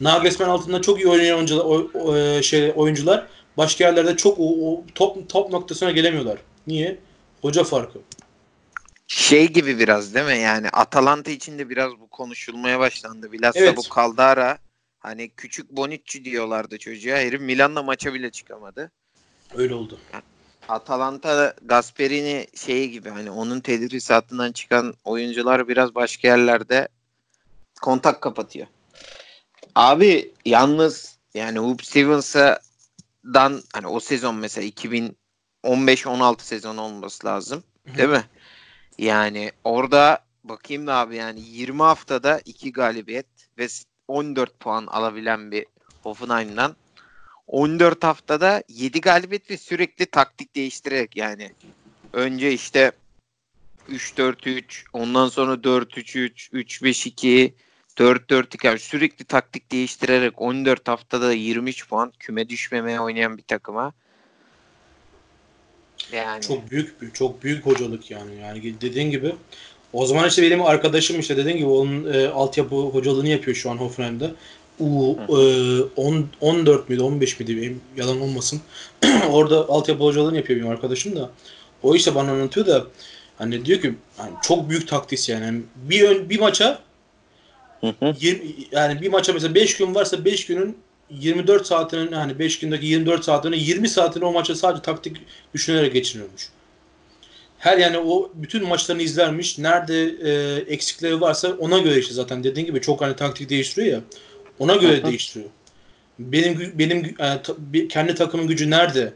Nagelsmann 0.00 0.48
altında 0.48 0.82
çok 0.82 0.98
iyi 1.00 1.08
oynayan 1.08 1.36
oyuncular, 1.36 1.64
o- 1.64 1.90
o, 1.94 2.16
e, 2.16 2.42
şey 2.42 2.72
oyuncular 2.76 3.26
başka 3.56 3.84
yerlerde 3.84 4.16
çok 4.16 4.38
o, 4.38 4.44
o 4.72 4.84
top 4.94 5.28
top 5.28 5.50
noktasına 5.50 5.90
gelemiyorlar. 5.90 6.38
Niye? 6.66 6.98
Hoca 7.42 7.64
farkı. 7.64 7.98
Şey 9.06 9.48
gibi 9.48 9.78
biraz 9.78 10.14
değil 10.14 10.26
mi? 10.26 10.38
Yani 10.38 10.68
Atalanta 10.72 11.30
için 11.30 11.58
de 11.58 11.68
biraz 11.70 11.92
bu 11.92 12.06
konuşulmaya 12.06 12.78
başlandı. 12.80 13.32
Bilhassa 13.32 13.58
Evet. 13.60 13.76
bu 13.76 13.94
Caldara 13.96 14.58
hani 15.02 15.28
küçük 15.28 15.70
Bonucci 15.70 16.24
diyorlardı 16.24 16.78
çocuğa. 16.78 17.16
Herif 17.16 17.40
Milan'la 17.40 17.82
maça 17.82 18.14
bile 18.14 18.30
çıkamadı. 18.30 18.90
Öyle 19.54 19.74
oldu. 19.74 19.98
Atalanta 20.68 21.54
Gasperini 21.62 22.46
şeyi 22.54 22.90
gibi 22.90 23.08
hani 23.08 23.30
onun 23.30 23.60
tedrisatından 23.60 24.52
çıkan 24.52 24.94
oyuncular 25.04 25.68
biraz 25.68 25.94
başka 25.94 26.28
yerlerde 26.28 26.88
kontak 27.82 28.20
kapatıyor. 28.20 28.66
Abi 29.74 30.32
yalnız 30.44 31.18
yani 31.34 31.58
Hoop 31.58 31.84
Stevens'dan 31.84 33.62
hani 33.72 33.86
o 33.86 34.00
sezon 34.00 34.34
mesela 34.34 34.66
2015-16 35.64 36.40
sezon 36.40 36.76
olması 36.76 37.26
lazım. 37.26 37.64
Değil 37.96 38.08
mi? 38.08 38.24
Yani 38.98 39.52
orada 39.64 40.24
bakayım 40.44 40.86
da 40.86 40.94
abi 40.94 41.16
yani 41.16 41.40
20 41.40 41.82
haftada 41.82 42.40
2 42.44 42.72
galibiyet 42.72 43.26
ve 43.58 43.68
14 44.12 44.60
puan 44.60 44.86
alabilen 44.86 45.50
bir 45.50 45.66
Hoffenheim'dan 46.02 46.76
14 47.46 48.04
haftada 48.04 48.62
7 48.68 49.00
galibiyet 49.00 49.50
ve 49.50 49.56
sürekli 49.56 50.06
taktik 50.06 50.54
değiştirerek 50.54 51.16
yani 51.16 51.52
önce 52.12 52.52
işte 52.52 52.92
3-4-3 53.90 54.62
ondan 54.92 55.28
sonra 55.28 55.54
4-3-3 55.54 56.50
3-5-2 56.52 57.52
4-4-2 57.96 58.66
yani 58.66 58.78
sürekli 58.78 59.24
taktik 59.24 59.72
değiştirerek 59.72 60.40
14 60.40 60.88
haftada 60.88 61.32
23 61.32 61.88
puan 61.88 62.12
küme 62.18 62.48
düşmemeye 62.48 63.00
oynayan 63.00 63.38
bir 63.38 63.42
takıma 63.42 63.92
yani. 66.12 66.42
Çok 66.42 66.70
büyük 66.70 67.14
çok 67.14 67.42
büyük 67.42 67.66
hocalık 67.66 68.10
yani. 68.10 68.34
Yani 68.40 68.80
dediğin 68.80 69.10
gibi 69.10 69.34
o 69.92 70.06
zaman 70.06 70.28
işte 70.28 70.42
benim 70.42 70.62
arkadaşım 70.62 71.20
işte 71.20 71.36
dediğin 71.36 71.56
gibi 71.56 71.66
onun 71.66 72.12
e, 72.12 72.28
altyapı 72.28 72.76
hocalığını 72.76 73.28
yapıyor 73.28 73.56
şu 73.56 73.70
an 73.70 73.76
Hoffenheim'de. 73.76 74.30
U 74.80 75.16
e, 75.28 76.00
10 76.00 76.28
14 76.40 76.88
müydü 76.88 77.02
15 77.02 77.40
miydi 77.40 77.56
benim 77.56 77.80
yalan 77.96 78.20
olmasın. 78.20 78.60
Orada 79.30 79.68
altyapı 79.68 80.04
hocalığını 80.04 80.36
yapıyor 80.36 80.60
benim 80.60 80.70
arkadaşım 80.70 81.16
da. 81.16 81.30
O 81.82 81.94
işte 81.94 82.14
bana 82.14 82.30
anlatıyor 82.30 82.66
da 82.66 82.86
hani 83.38 83.64
diyor 83.64 83.80
ki 83.80 83.94
hani 84.16 84.30
çok 84.42 84.70
büyük 84.70 84.88
taktisyen. 84.88 85.42
Yani 85.42 85.62
bir 85.76 86.02
ön, 86.02 86.30
bir 86.30 86.40
maça 86.40 86.78
20, 88.20 88.40
yani 88.72 89.00
bir 89.00 89.08
maça 89.08 89.32
mesela 89.32 89.54
5 89.54 89.76
gün 89.76 89.94
varsa 89.94 90.24
5 90.24 90.46
günün 90.46 90.76
24 91.10 91.66
saatinin 91.66 92.12
hani 92.12 92.38
5 92.38 92.58
gündeki 92.58 92.86
24 92.86 93.24
saatinin 93.24 93.56
20 93.56 93.88
saatini 93.88 94.24
o 94.24 94.32
maça 94.32 94.54
sadece 94.54 94.82
taktik 94.82 95.16
düşünerek 95.54 95.92
geçiriyormuş. 95.92 96.48
Her 97.62 97.78
yani 97.78 97.98
o 97.98 98.30
bütün 98.34 98.68
maçlarını 98.68 99.02
izlermiş. 99.02 99.58
Nerede 99.58 100.04
e, 100.04 100.60
eksikleri 100.60 101.20
varsa 101.20 101.52
ona 101.52 101.78
göre 101.78 101.98
işte 101.98 102.14
zaten 102.14 102.44
dediğin 102.44 102.66
gibi 102.66 102.80
çok 102.80 103.00
hani 103.00 103.16
taktik 103.16 103.50
değiştiriyor 103.50 103.96
ya. 103.96 104.02
Ona 104.58 104.76
göre 104.76 105.00
Aha. 105.00 105.08
değiştiriyor. 105.08 105.50
Benim 106.18 106.72
benim 106.74 107.14
yani, 107.18 107.42
ta, 107.42 107.54
kendi 107.88 108.14
takımın 108.14 108.46
gücü 108.46 108.70
nerede? 108.70 109.12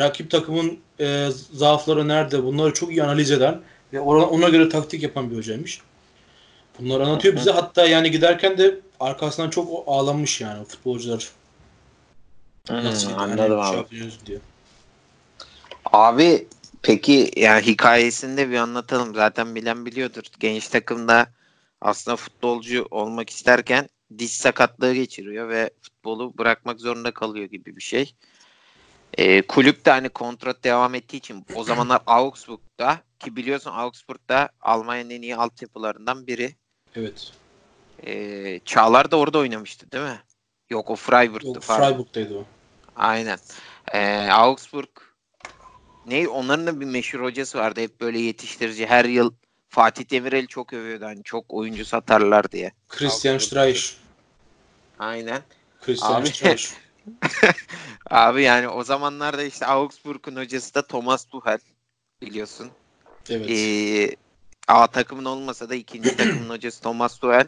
Rakip 0.00 0.30
takımın 0.30 0.78
e, 1.00 1.28
zaafları 1.52 2.08
nerede? 2.08 2.44
Bunları 2.44 2.74
çok 2.74 2.90
iyi 2.90 3.02
analiz 3.02 3.30
eden 3.30 3.60
ve 3.92 4.00
ona, 4.00 4.26
ona 4.26 4.48
göre 4.48 4.68
taktik 4.68 5.02
yapan 5.02 5.30
bir 5.30 5.36
hocaymış. 5.36 5.80
Bunları 6.78 7.06
anlatıyor 7.06 7.36
bize. 7.36 7.50
Hatta 7.50 7.86
yani 7.86 8.10
giderken 8.10 8.58
de 8.58 8.80
arkasından 9.00 9.50
çok 9.50 9.84
ağlamış 9.86 10.40
yani 10.40 10.64
futbolcular. 10.64 11.28
Hmm, 12.68 12.84
Nasıl 12.84 13.12
anladım 13.12 13.38
yani, 13.38 13.54
abi. 13.54 13.98
Şey 13.98 14.10
diye. 14.26 14.38
Abi 15.84 16.46
peki 16.82 17.30
yani 17.36 17.66
hikayesini 17.66 18.36
de 18.36 18.50
bir 18.50 18.56
anlatalım. 18.56 19.14
Zaten 19.14 19.54
bilen 19.54 19.86
biliyordur. 19.86 20.22
Genç 20.40 20.68
takımda 20.68 21.26
aslında 21.80 22.16
futbolcu 22.16 22.86
olmak 22.90 23.30
isterken 23.30 23.88
diş 24.18 24.32
sakatlığı 24.32 24.94
geçiriyor 24.94 25.48
ve 25.48 25.70
futbolu 25.80 26.38
bırakmak 26.38 26.80
zorunda 26.80 27.14
kalıyor 27.14 27.46
gibi 27.46 27.76
bir 27.76 27.82
şey. 27.82 28.14
E, 29.18 29.42
kulüp 29.42 29.84
de 29.84 29.90
hani 29.90 30.08
kontrat 30.08 30.64
devam 30.64 30.94
ettiği 30.94 31.16
için 31.16 31.46
o 31.54 31.64
zamanlar 31.64 32.02
Augsburg'da 32.06 33.00
ki 33.18 33.36
biliyorsun 33.36 33.70
Augsburg'da 33.70 34.48
Almanya'nın 34.60 35.10
en 35.10 35.22
iyi 35.22 35.36
altyapılarından 35.36 36.26
biri. 36.26 36.54
Evet. 36.96 37.32
E, 38.06 38.60
Çağlar 38.64 39.10
da 39.10 39.16
orada 39.16 39.38
oynamıştı 39.38 39.92
değil 39.92 40.04
mi? 40.04 40.20
Yok 40.70 40.90
o 40.90 40.96
Freiburg'tu. 40.96 41.46
Yok, 41.46 41.62
Freiburg'taydı 41.62 42.38
o. 42.38 42.44
Aynen. 42.96 43.38
E, 43.92 44.28
Augsburg 44.30 44.88
ne 46.06 46.28
onların 46.28 46.66
da 46.66 46.80
bir 46.80 46.86
meşhur 46.86 47.20
hocası 47.20 47.58
vardı. 47.58 47.80
Hep 47.80 48.00
böyle 48.00 48.18
yetiştirici. 48.18 48.86
Her 48.86 49.04
yıl 49.04 49.32
Fatih 49.68 50.10
Demirel 50.10 50.46
çok 50.46 50.72
övüyordu. 50.72 51.04
Hani 51.04 51.22
çok 51.22 51.44
oyuncu 51.48 51.84
satarlar 51.84 52.52
diye. 52.52 52.72
Christian 52.88 53.38
Streich. 53.38 53.82
Aynen. 54.98 55.42
Christian 55.80 56.20
Abi, 56.20 56.28
Streich. 56.28 56.64
Abi 58.10 58.42
yani 58.42 58.68
o 58.68 58.84
zamanlarda 58.84 59.42
işte 59.42 59.66
Augsburg'un 59.66 60.36
hocası 60.36 60.74
da 60.74 60.86
Thomas 60.86 61.24
Tuchel 61.24 61.58
biliyorsun. 62.22 62.70
Evet. 63.30 63.50
Ee, 63.50 64.16
A 64.68 64.86
takımın 64.86 65.24
olmasa 65.24 65.68
da 65.68 65.74
ikinci 65.74 66.16
takımın 66.16 66.50
hocası 66.50 66.82
Thomas 66.82 67.18
Tuchel. 67.18 67.46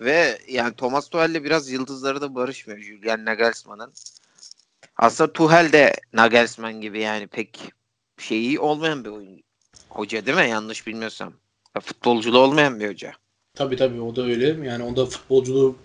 Ve 0.00 0.38
yani 0.48 0.74
Thomas 0.74 1.08
Tuchel'le 1.08 1.44
biraz 1.44 1.70
yıldızları 1.70 2.20
da 2.20 2.34
barışmıyor 2.34 2.80
Julian 2.80 3.24
Nagelsmann'ın. 3.24 3.92
Aslında 4.96 5.32
Tuchel 5.32 5.72
de 5.72 5.94
Nagelsmann 6.12 6.80
gibi 6.80 7.00
yani 7.00 7.26
pek 7.26 7.58
şeyi 8.18 8.60
olmayan 8.60 9.04
bir 9.04 9.10
oyun. 9.10 9.42
Hoca 9.88 10.26
değil 10.26 10.38
mi? 10.38 10.48
Yanlış 10.48 10.86
bilmiyorsam. 10.86 11.32
Futbolculuğu 11.82 12.38
olmayan 12.38 12.80
bir 12.80 12.88
hoca. 12.88 13.12
Tabii 13.54 13.76
tabii 13.76 14.00
o 14.00 14.16
da 14.16 14.22
öyle. 14.22 14.66
Yani 14.66 14.84
onda 14.84 15.06
futbolculuğu 15.06 15.76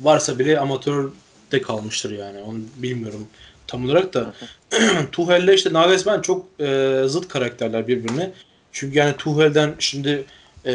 varsa 0.00 0.38
bile 0.38 0.60
amatör 0.60 1.10
de 1.52 1.62
kalmıştır 1.62 2.18
yani. 2.18 2.40
Onu 2.40 2.58
bilmiyorum 2.76 3.28
tam 3.66 3.84
olarak 3.84 4.14
da. 4.14 4.34
Tuchel'le 5.12 5.54
işte 5.54 5.72
Nagelsmann 5.72 6.22
çok 6.22 6.46
e, 6.60 7.00
zıt 7.06 7.28
karakterler 7.28 7.88
birbirine. 7.88 8.32
Çünkü 8.72 8.98
yani 8.98 9.16
Tuchel'den 9.16 9.74
şimdi 9.78 10.24
e, 10.66 10.72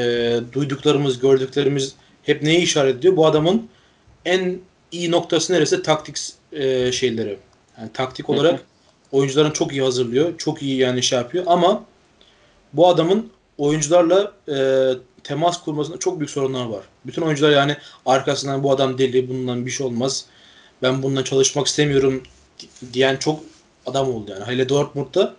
duyduklarımız, 0.54 1.20
gördüklerimiz 1.20 1.96
hep 2.24 2.42
neyi 2.42 2.60
işaret 2.60 2.96
ediyor? 2.96 3.16
Bu 3.16 3.28
adamın 3.28 3.70
en 4.26 4.60
iyi 4.92 5.12
noktası 5.12 5.54
neresi? 5.54 5.84
Taktik 5.84 6.18
e, 6.52 6.92
şeyleri. 6.92 7.38
Yani 7.80 7.94
taktik 7.94 8.30
olarak 8.30 8.66
oyuncuların 9.12 9.52
çok 9.52 9.72
iyi 9.72 9.82
hazırlıyor. 9.82 10.38
Çok 10.38 10.62
iyi 10.62 10.78
yani 10.78 11.04
şey 11.04 11.20
yapıyor 11.20 11.44
ama 11.48 11.84
bu 12.74 12.88
adamın 12.88 13.32
oyuncularla 13.58 14.32
e, 14.50 14.58
temas 15.24 15.64
kurmasında 15.64 16.00
çok 16.00 16.20
büyük 16.20 16.30
sorunlar 16.30 16.66
var. 16.66 16.84
Bütün 17.06 17.22
oyuncular 17.22 17.52
yani 17.52 17.78
arkasından 18.06 18.64
bu 18.64 18.72
adam 18.72 18.98
deli, 18.98 19.30
bundan 19.30 19.66
bir 19.66 19.72
şey 19.72 19.88
olmaz. 19.88 20.26
Ben 20.82 21.04
bununla 21.04 21.24
çalışmak 21.24 21.68
istemiyorum 21.68 22.24
diyen 22.94 23.18
çok 23.18 23.40
adam 23.86 24.14
oldu 24.14 24.32
yani. 24.32 24.46
Hele 24.46 24.70
Dortmund'da 24.70 25.36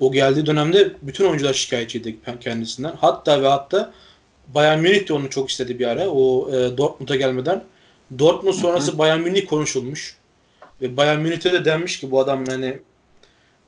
o 0.00 0.12
geldiği 0.12 0.46
dönemde 0.46 0.92
bütün 1.02 1.24
oyuncular 1.24 1.54
şikayetçiydi 1.54 2.16
kendisinden. 2.40 2.94
Hatta 3.00 3.42
ve 3.42 3.48
hatta 3.48 3.92
Bayern 4.54 4.80
Münih 4.80 5.08
de 5.08 5.12
onu 5.12 5.30
çok 5.30 5.50
istedi 5.50 5.78
bir 5.78 5.86
ara 5.86 6.08
o 6.08 6.50
e, 6.50 6.76
Dortmund'a 6.76 7.16
gelmeden. 7.16 7.64
Dortmund 8.18 8.54
sonrası 8.54 8.90
hı 8.90 8.94
hı. 8.94 8.98
Bayern 8.98 9.20
Münih 9.20 9.46
konuşulmuş. 9.46 10.16
Ve 10.84 10.96
Bayern 10.96 11.20
Münih'te 11.20 11.52
de 11.52 11.64
denmiş 11.64 12.00
ki 12.00 12.10
bu 12.10 12.20
adam 12.20 12.44
yani 12.50 12.78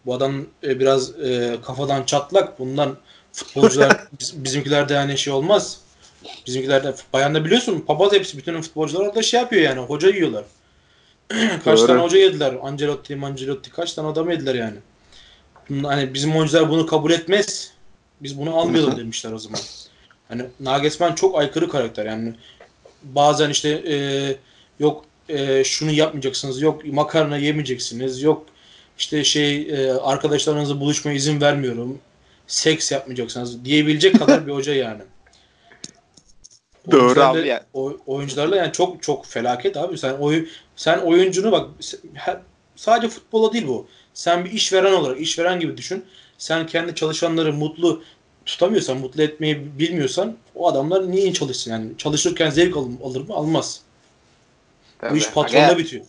bu 0.07 0.15
adam 0.15 0.47
e, 0.65 0.81
biraz 0.81 1.21
e, 1.21 1.57
kafadan 1.67 2.05
çatlak. 2.05 2.59
Bundan 2.59 2.97
futbolcular 3.33 4.01
biz, 4.21 4.45
bizimkiler 4.45 4.89
de 4.89 4.95
yani 4.95 5.19
şey 5.19 5.33
olmaz. 5.33 5.81
Bizimkiler 6.47 6.85
de 6.85 6.95
Bayern'de 7.13 7.45
biliyorsun 7.45 7.85
papaz 7.87 8.13
hepsi 8.13 8.39
bütün 8.39 8.61
futbolcular 8.63 9.15
da 9.15 9.23
şey 9.23 9.41
yapıyor 9.41 9.63
yani 9.63 9.81
hoca 9.81 10.09
yiyorlar. 10.09 10.45
kaç 11.65 11.79
Doğru. 11.79 11.87
tane 11.87 12.03
hoca 12.03 12.19
yediler. 12.19 12.55
Ancelotti, 12.63 13.19
Ancelotti 13.23 13.71
kaç 13.71 13.93
tane 13.93 14.09
adam 14.09 14.31
yediler 14.31 14.55
yani. 14.55 14.77
Hani 15.83 16.15
bizim 16.15 16.37
oyuncular 16.37 16.71
bunu 16.71 16.87
kabul 16.87 17.11
etmez. 17.11 17.73
Biz 18.21 18.39
bunu 18.39 18.57
almayalım 18.57 18.97
demişler 18.99 19.33
o 19.33 19.39
zaman. 19.39 19.61
Hani 20.29 20.47
Nagelsmann 20.61 21.15
çok 21.15 21.39
aykırı 21.39 21.69
karakter 21.69 22.07
yani. 22.07 22.35
Bazen 23.03 23.51
işte 23.51 23.69
e, 23.69 23.97
yok 24.79 25.05
e, 25.29 25.65
şunu 25.65 25.91
yapmayacaksınız, 25.91 26.63
yok 26.63 26.85
makarna 26.85 27.37
yemeyeceksiniz, 27.37 28.23
yok 28.23 28.47
işte 28.99 29.25
şey 29.25 29.57
e, 29.63 29.93
arkadaşlarınızla 29.93 30.81
buluşmaya 30.81 31.17
izin 31.17 31.41
vermiyorum, 31.41 31.99
seks 32.47 32.93
yapmayacaksınız 32.93 33.65
diyebilecek 33.65 34.19
kadar 34.19 34.47
bir 34.47 34.53
hoca 34.53 34.75
yani. 34.75 35.03
Doğru 36.91 37.21
abi 37.21 37.49
yani. 37.49 37.63
oyuncularla 38.07 38.57
yani 38.57 38.73
çok 38.73 39.03
çok 39.03 39.27
felaket 39.27 39.77
abi. 39.77 39.99
Sen 39.99 40.13
oy 40.13 40.47
sen 40.77 40.99
oyuncunu 40.99 41.53
bak 41.53 41.71
sadece 42.77 43.09
futbola 43.09 43.53
değil 43.53 43.67
bu. 43.67 43.87
Sen 44.15 44.45
bir 44.45 44.51
işveren 44.51 44.93
olarak 44.93 45.21
işveren 45.21 45.61
gibi 45.61 45.77
düşün. 45.77 46.05
Sen 46.39 46.67
kendi 46.67 46.95
çalışanları 46.95 47.53
mutlu 47.53 48.03
tutamıyorsan, 48.47 48.97
mutlu 48.97 49.23
etmeyi 49.23 49.79
bilmiyorsan 49.79 50.37
o 50.55 50.69
adamlar 50.69 51.11
niye 51.11 51.33
çalışsın? 51.33 51.71
Yani 51.71 51.99
çalışırken 51.99 52.51
zevk 52.51 52.77
alır, 52.77 52.93
alır 53.05 53.21
mı? 53.29 53.35
Almaz. 53.35 53.81
Tabii. 54.99 55.13
Bu 55.13 55.17
iş 55.17 55.31
patronda 55.31 55.79
bitiyor. 55.79 56.05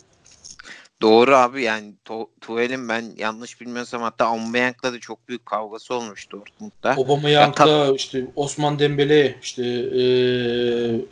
Doğru 1.01 1.36
abi 1.36 1.63
yani 1.63 1.94
Tuhel'in 2.41 2.89
ben 2.89 3.06
yanlış 3.17 3.62
bilmiyorsam 3.62 4.01
hatta 4.01 4.25
Aubameyang'la 4.25 4.94
da 4.94 5.00
çok 5.00 5.27
büyük 5.27 5.46
kavgası 5.46 5.94
olmuştu 5.94 6.38
Dortmund'da. 6.38 6.91
Aubameyang'la 6.91 7.53
ta- 7.65 7.94
işte 7.96 8.25
Osman 8.36 8.79
Dembele 8.79 9.36
işte 9.41 9.63
e, 9.63 10.01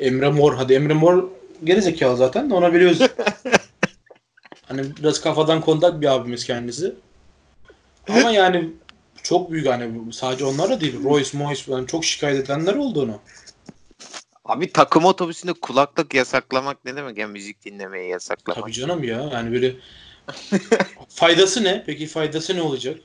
Emre 0.05 0.29
Mor 0.29 0.55
hadi 0.55 0.73
Emre 0.73 0.93
Mor 0.93 1.29
geri 1.63 1.81
zekalı 1.81 2.17
zaten 2.17 2.49
ona 2.49 2.73
biliyoruz. 2.73 2.99
hani 4.67 4.83
biraz 4.99 5.21
kafadan 5.21 5.61
kontak 5.61 6.01
bir 6.01 6.13
abimiz 6.13 6.45
kendisi. 6.45 6.93
Ama 8.09 8.31
yani 8.31 8.69
çok 9.23 9.51
büyük 9.51 9.67
hani 9.67 10.13
sadece 10.13 10.45
onlar 10.45 10.69
da 10.69 10.81
değil. 10.81 11.03
Royce, 11.03 11.37
Moyes 11.37 11.67
yani 11.67 11.87
çok 11.87 12.05
şikayet 12.05 12.45
edenler 12.45 12.75
olduğunu. 12.75 13.19
Abi 14.45 14.71
takım 14.71 15.05
otobüsünde 15.05 15.53
kulaklık 15.53 16.13
yasaklamak 16.13 16.85
ne 16.85 16.95
demek 16.95 17.17
ya 17.17 17.27
müzik 17.27 17.65
dinlemeyi 17.65 18.09
yasaklamak? 18.09 18.61
Tabii 18.61 18.73
canım 18.73 19.03
ya 19.03 19.29
yani 19.33 19.51
böyle 19.51 19.75
faydası 21.09 21.63
ne? 21.63 21.83
Peki 21.85 22.07
faydası 22.07 22.55
ne 22.55 22.61
olacak? 22.61 22.99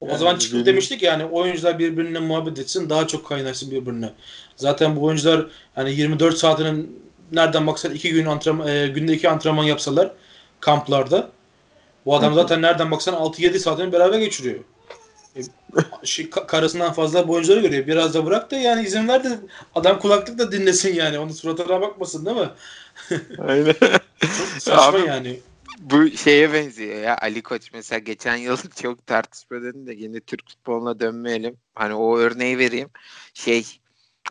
O 0.00 0.08
yani 0.08 0.18
zaman 0.18 0.38
çıkıp 0.38 0.66
demiştik 0.66 1.02
yani 1.02 1.24
oyuncular 1.24 1.78
birbirine 1.78 2.18
muhabbet 2.18 2.58
etsin 2.58 2.90
daha 2.90 3.06
çok 3.06 3.26
kaynaşsın 3.28 3.70
birbirine. 3.70 4.12
Zaten 4.56 4.96
bu 4.96 5.04
oyuncular 5.04 5.46
hani 5.74 5.94
24 5.94 6.38
saatinin 6.38 7.02
nereden 7.32 7.66
baksan 7.66 7.94
iki 7.94 8.12
gün 8.12 8.26
antrenman, 8.26 8.68
e, 8.68 8.88
günde 8.88 9.12
iki 9.12 9.28
antrenman 9.28 9.64
yapsalar 9.64 10.12
kamplarda 10.60 11.30
bu 12.06 12.16
adam 12.16 12.34
zaten 12.34 12.62
nereden 12.62 12.90
baksan 12.90 13.14
6-7 13.14 13.58
saatini 13.58 13.92
beraber 13.92 14.18
geçiriyor. 14.18 14.60
E, 15.36 15.40
şey, 16.04 16.30
karısından 16.30 16.92
fazla 16.92 17.28
bu 17.28 17.32
oyuncuları 17.32 17.60
görüyor. 17.60 17.86
Biraz 17.86 18.14
da 18.14 18.26
bırak 18.26 18.50
da 18.50 18.56
yani 18.56 18.86
izin 18.86 19.08
ver 19.08 19.24
de 19.24 19.38
adam 19.74 19.98
kulaklık 19.98 20.38
da 20.38 20.52
dinlesin 20.52 20.94
yani. 20.94 21.18
Onun 21.18 21.32
suratına 21.32 21.80
bakmasın 21.80 22.26
değil 22.26 22.36
mi? 22.36 22.50
Aynen. 23.38 23.74
Saçma 24.58 24.98
Abi, 24.98 25.06
yani 25.06 25.40
bu 25.80 26.10
şeye 26.10 26.52
benziyor 26.52 27.02
ya 27.02 27.18
Ali 27.18 27.42
Koç 27.42 27.72
mesela 27.72 27.98
geçen 27.98 28.36
yıl 28.36 28.56
çok 28.82 29.06
tartışma 29.06 29.62
dedin 29.62 29.86
de 29.86 29.94
yine 29.94 30.20
Türk 30.20 30.50
futboluna 30.50 31.00
dönmeyelim. 31.00 31.56
Hani 31.74 31.94
o 31.94 32.18
örneği 32.18 32.58
vereyim. 32.58 32.90
Şey 33.34 33.66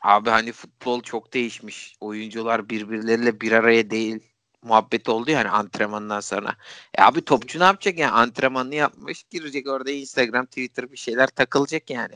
abi 0.01 0.29
hani 0.29 0.51
futbol 0.51 1.01
çok 1.01 1.33
değişmiş. 1.33 1.95
Oyuncular 2.01 2.69
birbirleriyle 2.69 3.41
bir 3.41 3.51
araya 3.51 3.89
değil 3.89 4.19
muhabbet 4.67 5.09
oldu 5.09 5.31
yani 5.31 5.49
antrenmandan 5.49 6.19
sonra. 6.19 6.55
E 6.97 7.01
abi 7.01 7.21
topçu 7.21 7.59
ne 7.59 7.63
yapacak 7.63 7.99
yani 7.99 8.11
antrenmanını 8.11 8.75
yapmış 8.75 9.23
girecek 9.23 9.67
orada 9.67 9.91
Instagram 9.91 10.45
Twitter 10.45 10.91
bir 10.91 10.97
şeyler 10.97 11.27
takılacak 11.27 11.89
yani. 11.89 12.15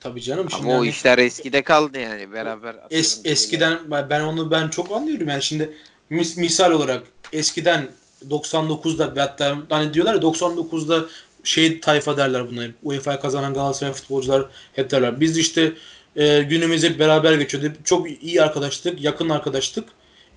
Tabii 0.00 0.22
canım. 0.22 0.50
Şimdi 0.50 0.62
Ama 0.62 0.72
yani, 0.72 0.80
o 0.80 0.84
işler 0.84 1.18
eskide 1.18 1.62
kaldı 1.62 1.98
yani 1.98 2.32
beraber. 2.32 2.76
Es, 2.90 3.20
eskiden 3.24 3.78
ben 4.10 4.20
onu 4.20 4.50
ben 4.50 4.68
çok 4.68 4.92
anlıyorum 4.92 5.28
yani 5.28 5.42
şimdi 5.42 5.76
mis, 6.10 6.36
misal 6.36 6.72
olarak 6.72 7.02
eskiden 7.32 7.88
99'da 8.30 9.16
ve 9.16 9.20
hatta 9.20 9.56
hani 9.68 9.94
diyorlar 9.94 10.14
ya 10.14 10.20
99'da 10.20 11.04
şey 11.44 11.80
tayfa 11.80 12.16
derler 12.16 12.50
buna. 12.50 12.66
UEFA 12.82 13.20
kazanan 13.20 13.54
Galatasaray 13.54 13.92
futbolcular 13.92 14.46
hep 14.72 14.90
derler. 14.90 15.20
Biz 15.20 15.38
işte 15.38 15.72
e, 16.16 16.42
günümüzde 16.42 16.98
beraber 16.98 17.34
geçiyordu. 17.34 17.72
Çok 17.84 18.22
iyi 18.22 18.42
arkadaştık, 18.42 19.00
yakın 19.00 19.28
arkadaştık. 19.28 19.88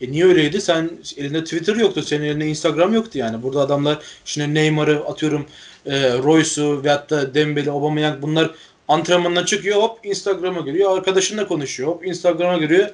E 0.01 0.11
niye 0.11 0.25
öyleydi? 0.25 0.61
Sen 0.61 0.91
elinde 1.17 1.43
Twitter 1.43 1.75
yoktu, 1.75 2.01
senin 2.01 2.23
elinde 2.23 2.47
Instagram 2.47 2.93
yoktu 2.93 3.17
yani. 3.17 3.43
Burada 3.43 3.61
adamlar 3.61 3.99
şimdi 4.25 4.53
Neymar'ı 4.53 5.05
atıyorum, 5.05 5.45
e, 5.85 6.17
Royce'u 6.17 6.83
veyahut 6.83 7.09
da 7.09 7.33
Dembele, 7.33 7.71
Aubameyang 7.71 8.21
bunlar 8.21 8.51
antrenmanına 8.87 9.45
çıkıyor 9.45 9.81
hop 9.81 10.05
Instagram'a 10.05 10.61
giriyor. 10.61 10.97
Arkadaşınla 10.97 11.47
konuşuyor. 11.47 11.89
Hop 11.89 12.05
Instagram'a 12.07 12.57
giriyor. 12.57 12.89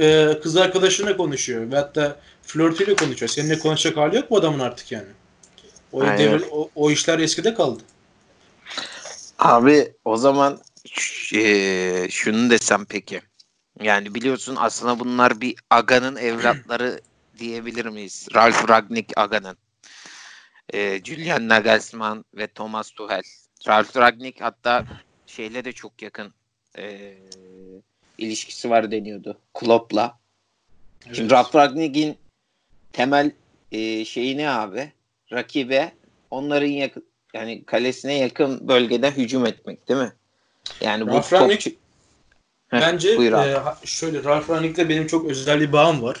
E, 0.00 0.38
kız 0.42 0.56
arkadaşına 0.56 1.16
konuşuyor. 1.16 1.70
Veyahut 1.70 1.94
da 1.94 2.16
flörtüyle 2.42 2.96
konuşuyor. 2.96 3.28
Seninle 3.28 3.58
konuşacak 3.58 3.96
hali 3.96 4.16
yok 4.16 4.30
bu 4.30 4.36
adamın 4.36 4.58
artık 4.58 4.92
yani. 4.92 5.08
O, 5.92 6.02
devir, 6.02 6.44
o, 6.50 6.70
o 6.74 6.90
işler 6.90 7.18
eskide 7.18 7.54
kaldı. 7.54 7.82
Abi 9.38 9.92
o 10.04 10.16
zaman 10.16 10.60
e, 11.34 12.06
şunu 12.10 12.50
desem 12.50 12.84
peki. 12.84 13.20
Yani 13.82 14.14
biliyorsun 14.14 14.56
aslında 14.58 15.00
bunlar 15.00 15.40
bir 15.40 15.54
Aga'nın 15.70 16.16
evlatları 16.16 17.00
diyebilir 17.38 17.86
miyiz? 17.86 18.28
Ralf 18.34 18.68
Ragnick 18.68 19.12
Aga'nın. 19.16 19.56
E, 20.72 21.04
Julian 21.04 21.48
Nagelsmann 21.48 22.24
ve 22.34 22.46
Thomas 22.46 22.90
Tuchel. 22.90 23.22
Ralf 23.68 23.96
Ragnick 23.96 24.40
hatta 24.40 24.84
şeyle 25.26 25.64
de 25.64 25.72
çok 25.72 26.02
yakın 26.02 26.34
e, 26.78 27.14
ilişkisi 28.18 28.70
var 28.70 28.90
deniyordu. 28.90 29.38
Klopp'la. 29.54 30.18
Evet. 31.06 31.16
Şimdi 31.16 31.30
Ralf 31.30 31.54
Ragnick'in 31.54 32.16
temel 32.92 33.30
e, 33.72 34.04
şeyi 34.04 34.36
ne 34.36 34.50
abi? 34.50 34.92
Rakibe 35.32 35.92
onların 36.30 36.66
yakın 36.66 37.04
yani 37.34 37.64
kalesine 37.64 38.14
yakın 38.18 38.68
bölgede 38.68 39.10
hücum 39.10 39.46
etmek 39.46 39.88
değil 39.88 40.00
mi? 40.00 40.12
Yani 40.80 41.06
Ralf 41.06 41.32
bu 41.32 41.36
Rangnick, 41.36 41.76
bence 42.80 43.08
e, 43.10 43.56
şöyle 43.84 44.24
Ralf 44.24 44.50
Rangnick'le 44.50 44.88
benim 44.88 45.06
çok 45.06 45.30
özel 45.30 45.60
bir 45.60 45.72
bağım 45.72 46.02
var. 46.02 46.16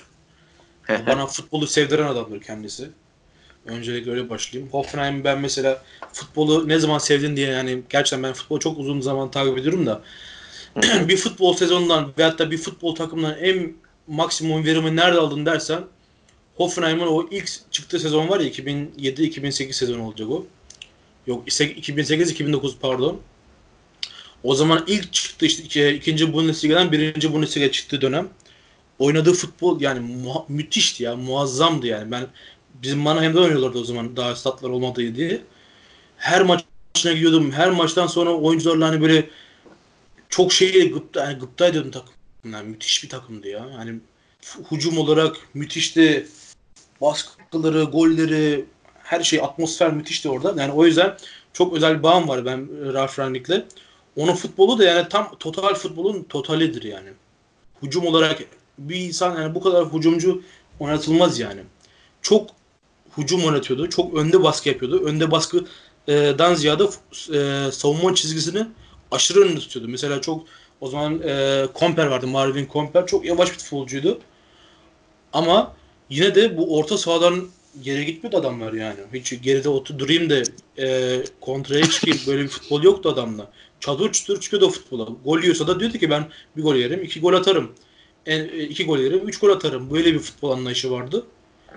Bana 1.06 1.26
futbolu 1.26 1.66
sevdiren 1.66 2.06
adamdır 2.06 2.40
kendisi. 2.40 2.90
Öncelikle 3.66 4.10
öyle 4.10 4.30
başlayayım. 4.30 4.72
Hoffenheim 4.72 5.24
ben 5.24 5.40
mesela 5.40 5.82
futbolu 6.12 6.68
ne 6.68 6.78
zaman 6.78 6.98
sevdin 6.98 7.36
diye 7.36 7.50
yani 7.50 7.82
gerçekten 7.90 8.22
ben 8.22 8.32
futbolu 8.32 8.60
çok 8.60 8.78
uzun 8.78 9.00
zaman 9.00 9.30
takip 9.30 9.58
ediyorum 9.58 9.86
da 9.86 10.02
bir 11.08 11.16
futbol 11.16 11.56
sezonundan 11.56 12.12
veyahut 12.18 12.38
da 12.38 12.50
bir 12.50 12.58
futbol 12.58 12.94
takımından 12.94 13.38
en 13.38 13.74
maksimum 14.06 14.64
verimi 14.64 14.96
nerede 14.96 15.18
aldın 15.18 15.46
dersen 15.46 15.80
Hoffenheim'in 16.56 17.06
o 17.06 17.28
ilk 17.30 17.72
çıktığı 17.72 17.98
sezon 17.98 18.28
var 18.28 18.40
ya 18.40 18.48
2007-2008 18.48 19.72
sezon 19.72 20.00
olacak 20.00 20.30
o. 20.30 20.46
Yok 21.26 21.48
2008-2009 21.48 22.72
pardon. 22.80 23.20
O 24.44 24.54
zaman 24.54 24.84
ilk 24.86 25.12
çıktı 25.12 25.46
işte 25.46 25.94
ikinci 25.94 26.32
Bundesliga'dan 26.32 26.92
birinci 26.92 27.32
Bundesliga 27.32 27.72
çıktığı 27.72 28.00
dönem. 28.00 28.28
Oynadığı 28.98 29.32
futbol 29.32 29.80
yani 29.80 30.00
mu- 30.00 30.46
müthişti 30.48 31.02
ya 31.02 31.16
muazzamdı 31.16 31.86
yani. 31.86 32.10
Ben 32.10 32.26
bizim 32.82 32.98
Mannheim'de 32.98 33.40
oynuyorlardı 33.40 33.78
o 33.78 33.84
zaman 33.84 34.16
daha 34.16 34.36
statlar 34.36 34.70
olmadığı 34.70 35.14
diye. 35.14 35.42
Her 36.16 36.42
maçına 36.42 37.12
gidiyordum. 37.12 37.52
Her 37.52 37.70
maçtan 37.70 38.06
sonra 38.06 38.34
oyuncularla 38.34 38.88
hani 38.88 39.00
böyle 39.00 39.30
çok 40.28 40.52
şey 40.52 40.90
gıpta, 40.92 41.24
yani 41.24 41.38
gıpta 41.38 41.66
ediyordum 41.66 41.90
takım. 41.90 42.14
Yani 42.52 42.68
müthiş 42.68 43.04
bir 43.04 43.08
takımdı 43.08 43.48
ya. 43.48 43.66
Yani 43.78 44.00
hücum 44.70 44.98
olarak 44.98 45.36
müthişti 45.54 46.26
baskıları, 47.00 47.82
golleri, 47.82 48.64
her 49.02 49.22
şey 49.22 49.40
atmosfer 49.40 49.92
müthişti 49.92 50.28
orada. 50.28 50.62
Yani 50.62 50.72
o 50.72 50.86
yüzden 50.86 51.16
çok 51.52 51.76
özel 51.76 51.98
bir 51.98 52.02
bağım 52.02 52.28
var 52.28 52.44
ben 52.44 52.58
e, 52.58 52.92
Ralf 52.92 53.18
Rangnick'le. 53.18 53.64
Onun 54.16 54.34
futbolu 54.34 54.78
da 54.78 54.84
yani 54.84 55.08
tam 55.08 55.36
total 55.40 55.74
futbolun 55.74 56.22
totalidir 56.22 56.82
yani. 56.82 57.08
Hücum 57.82 58.06
olarak 58.06 58.44
bir 58.78 58.96
insan 58.96 59.42
yani 59.42 59.54
bu 59.54 59.62
kadar 59.62 59.92
hücumcu 59.92 60.42
oynatılmaz 60.80 61.38
yani. 61.38 61.60
Çok 62.22 62.50
hücum 63.18 63.44
oynatıyordu. 63.44 63.88
Çok 63.88 64.14
önde 64.14 64.42
baskı 64.42 64.68
yapıyordu. 64.68 65.04
Önde 65.04 65.30
baskı 65.30 65.64
e, 66.08 66.12
dan 66.38 66.54
ziyade 66.54 66.84
e, 67.32 67.72
savunma 67.72 68.14
çizgisini 68.14 68.66
aşırı 69.10 69.40
önde 69.40 69.60
tutuyordu. 69.60 69.90
Mesela 69.90 70.20
çok 70.20 70.46
o 70.80 70.88
zaman 70.88 71.20
e, 71.24 71.66
Komper 71.74 72.06
vardı. 72.06 72.26
Marvin 72.26 72.66
Komper. 72.66 73.06
Çok 73.06 73.24
yavaş 73.24 73.52
bir 73.52 73.58
futbolcuydu. 73.58 74.20
Ama 75.32 75.74
yine 76.10 76.34
de 76.34 76.56
bu 76.56 76.78
orta 76.78 76.98
sahadan 76.98 77.48
geri 77.82 78.06
gitmiyordu 78.06 78.36
adamlar 78.36 78.72
yani. 78.72 78.98
Hiç 79.14 79.42
geride 79.42 79.68
otur 79.68 79.98
durayım 79.98 80.30
da 80.30 80.42
e, 80.78 81.18
kontraya 81.40 81.90
çıkayım 81.90 82.20
böyle 82.26 82.42
bir 82.42 82.48
futbol 82.48 82.82
yoktu 82.82 83.08
adamda. 83.08 83.50
Çadır 83.80 84.12
çutur 84.12 84.40
çıkıyordu 84.40 84.70
futbola. 84.70 85.08
Gol 85.24 85.42
yiyorsa 85.42 85.66
da 85.66 85.80
diyordu 85.80 85.98
ki 85.98 86.10
ben 86.10 86.26
bir 86.56 86.62
gol 86.62 86.74
yerim, 86.74 87.02
iki 87.02 87.20
gol 87.20 87.34
atarım. 87.34 87.72
En, 88.26 88.40
e, 88.40 88.62
iki 88.62 88.86
gol 88.86 88.98
yerim, 88.98 89.28
üç 89.28 89.38
gol 89.38 89.50
atarım. 89.50 89.90
Böyle 89.90 90.14
bir 90.14 90.18
futbol 90.18 90.50
anlayışı 90.50 90.90
vardı. 90.90 91.26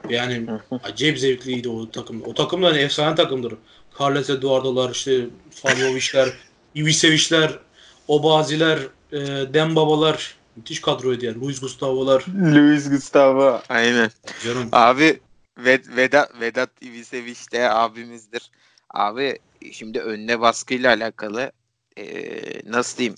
Yani 0.10 0.46
acayip 0.84 1.20
zevkliydi 1.20 1.70
o 1.70 1.92
takım. 1.92 2.22
O 2.26 2.34
takım 2.34 2.64
da 2.64 2.68
hani 2.68 2.78
efsane 2.78 3.16
takımdır. 3.16 3.54
Carles 4.00 4.30
Eduardo'lar, 4.30 4.92
işte 4.92 5.26
Faljovic'ler, 5.52 6.30
Ivicevic'ler, 6.76 7.60
Obazi'ler, 8.08 8.80
e, 9.12 9.18
Dembabalar, 9.54 10.36
Müthiş 10.56 10.82
kadroydu 10.82 11.26
yani. 11.26 11.42
Luis 11.42 11.60
Gustavo'lar. 11.60 12.26
Luis 12.56 12.90
Gustavo. 12.90 13.62
Aynen. 13.70 14.12
Canım. 14.44 14.70
Abi 14.72 15.20
Ved 15.58 15.86
Vedat, 15.96 16.42
Vedat 16.42 16.70
Ivisevic 16.82 17.52
de 17.52 17.70
abimizdir. 17.70 18.52
Abi 18.90 19.40
şimdi 19.72 20.00
önüne 20.00 20.40
baskıyla 20.40 20.94
alakalı 20.94 21.52
ee, 21.98 22.72
nasıl 22.72 22.98
diyeyim 22.98 23.16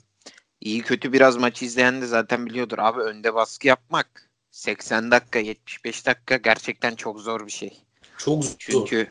iyi 0.61 0.81
kötü 0.81 1.13
biraz 1.13 1.37
maç 1.37 1.61
izleyen 1.61 2.01
de 2.01 2.05
zaten 2.05 2.45
biliyordur. 2.45 2.77
Abi 2.79 3.01
önde 3.01 3.33
baskı 3.33 3.67
yapmak 3.67 4.29
80 4.51 5.11
dakika 5.11 5.39
75 5.39 6.05
dakika 6.05 6.37
gerçekten 6.37 6.95
çok 6.95 7.19
zor 7.19 7.45
bir 7.45 7.51
şey. 7.51 7.77
Çok 8.17 8.43
zor. 8.43 8.55
Çünkü 8.59 9.07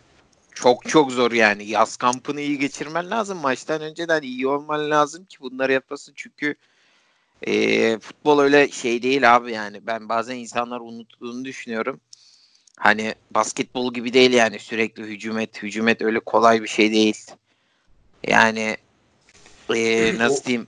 çok 0.55 0.88
çok 0.88 1.12
zor 1.12 1.33
yani. 1.33 1.66
Yaz 1.66 1.97
kampını 1.97 2.40
iyi 2.40 2.59
geçirmen 2.59 3.11
lazım. 3.11 3.38
Maçtan 3.38 3.83
önceden 3.83 4.23
iyi 4.23 4.47
olman 4.47 4.90
lazım 4.90 5.25
ki 5.25 5.40
bunları 5.40 5.73
yapasın. 5.73 6.12
Çünkü 6.16 6.55
e, 7.42 7.99
futbol 7.99 8.38
öyle 8.38 8.68
şey 8.68 9.03
değil 9.03 9.37
abi 9.37 9.53
yani. 9.53 9.87
Ben 9.87 10.09
bazen 10.09 10.37
insanlar 10.37 10.81
unuttuğunu 10.81 11.44
düşünüyorum. 11.44 12.01
Hani 12.79 13.14
basketbol 13.31 13.95
gibi 13.95 14.12
değil 14.12 14.33
yani 14.33 14.59
sürekli 14.59 15.03
hücum 15.03 15.38
et, 15.38 15.62
hücum 15.62 15.88
et 15.88 16.03
öyle 16.03 16.21
kolay 16.21 16.62
bir 16.62 16.69
şey 16.69 16.93
değil. 16.93 17.27
Yani 18.27 18.77
e, 19.75 20.19
nasıl 20.19 20.45
diyeyim? 20.45 20.67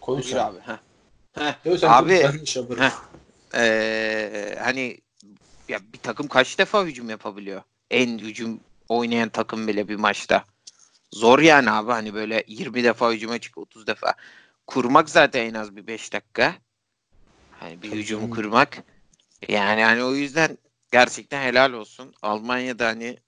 Konuş 0.00 0.34
abi. 0.34 0.58
Heh. 0.60 0.78
Heh. 1.34 1.54
abi 1.82 2.22
heh. 2.78 2.90
Ee, 3.54 4.58
hani 4.60 4.98
ya 5.68 5.80
bir 5.92 5.98
takım 5.98 6.28
kaç 6.28 6.58
defa 6.58 6.84
hücum 6.84 7.10
yapabiliyor? 7.10 7.62
En 7.90 8.18
hücum 8.18 8.60
oynayan 8.88 9.28
takım 9.28 9.68
bile 9.68 9.88
bir 9.88 9.96
maçta. 9.96 10.44
Zor 11.12 11.38
yani 11.38 11.70
abi 11.70 11.92
hani 11.92 12.14
böyle 12.14 12.44
20 12.46 12.84
defa 12.84 13.12
hücuma 13.12 13.38
çık 13.38 13.58
30 13.58 13.86
defa 13.86 14.14
kurmak 14.66 15.10
zaten 15.10 15.46
en 15.46 15.54
az 15.54 15.76
bir 15.76 15.86
5 15.86 16.12
dakika. 16.12 16.54
Hani 17.60 17.82
bir 17.82 17.92
hücumu 17.92 18.30
kurmak. 18.30 18.84
Yani 19.48 19.84
hani 19.84 20.04
o 20.04 20.14
yüzden 20.14 20.58
gerçekten 20.92 21.42
helal 21.42 21.72
olsun. 21.72 22.14
Almanya'da 22.22 22.86
hani 22.86 23.18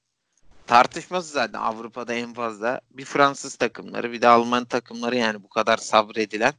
tartışması 0.67 1.33
zaten 1.33 1.59
Avrupa'da 1.59 2.15
en 2.15 2.35
fazla 2.35 2.81
bir 2.91 3.05
Fransız 3.05 3.57
takımları 3.57 4.13
bir 4.13 4.23
de 4.23 4.29
Alman 4.29 4.65
takımları 4.65 5.17
yani 5.17 5.43
bu 5.43 5.49
kadar 5.49 5.77
sabredilen 5.77 6.53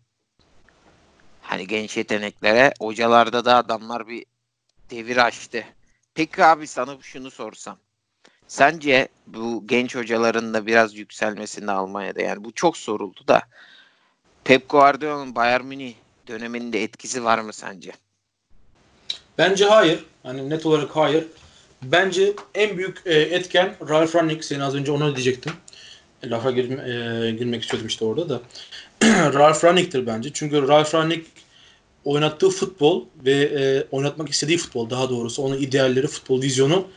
hani 1.41 1.67
genç 1.67 1.97
yeteneklere 1.97 2.73
hocalarda 2.79 3.45
da 3.45 3.55
adamlar 3.55 4.07
bir 4.07 4.25
devir 4.89 5.17
açtı. 5.17 5.63
Peki 6.13 6.45
abi 6.45 6.67
sana 6.67 6.97
şunu 7.01 7.31
sorsam. 7.31 7.77
Sence 8.47 9.07
bu 9.27 9.67
genç 9.67 9.95
hocaların 9.95 10.53
da 10.53 10.65
biraz 10.65 10.95
yükselmesinde 10.95 11.71
Almanya'da 11.71 12.21
yani 12.21 12.43
bu 12.43 12.51
çok 12.51 12.77
soruldu 12.77 13.27
da 13.27 13.41
Pep 14.43 14.69
Guardiola'nın 14.69 15.35
Bayern 15.35 15.65
Münih 15.65 15.95
döneminde 16.27 16.83
etkisi 16.83 17.23
var 17.23 17.39
mı 17.39 17.53
sence? 17.53 17.91
Bence 19.37 19.65
hayır. 19.65 19.99
Hani 20.23 20.49
net 20.49 20.65
olarak 20.65 20.95
hayır. 20.95 21.23
Bence 21.83 22.33
en 22.55 22.77
büyük 22.77 23.01
e, 23.05 23.13
etken 23.13 23.75
Ralf 23.89 24.15
Rangnick. 24.15 24.43
Senin 24.43 24.59
az 24.59 24.75
önce 24.75 24.91
onu 24.91 25.15
diyecektim. 25.15 25.53
E, 26.23 26.29
lafa 26.29 26.51
gir, 26.51 26.77
e, 26.77 27.31
girmek 27.31 27.63
istiyordum 27.63 27.87
işte 27.87 28.05
orada 28.05 28.29
da. 28.29 28.41
Ralf 29.33 29.63
Rangnick'tir 29.63 30.07
bence. 30.07 30.29
Çünkü 30.33 30.67
Ralf 30.67 30.95
Rangnick 30.95 31.25
oynattığı 32.05 32.49
futbol 32.49 33.05
ve 33.25 33.31
e, 33.31 33.83
oynatmak 33.91 34.29
istediği 34.29 34.57
futbol 34.57 34.89
daha 34.89 35.09
doğrusu 35.09 35.41
onun 35.41 35.57
idealleri, 35.57 36.07
futbol 36.07 36.41
vizyonu 36.41 36.87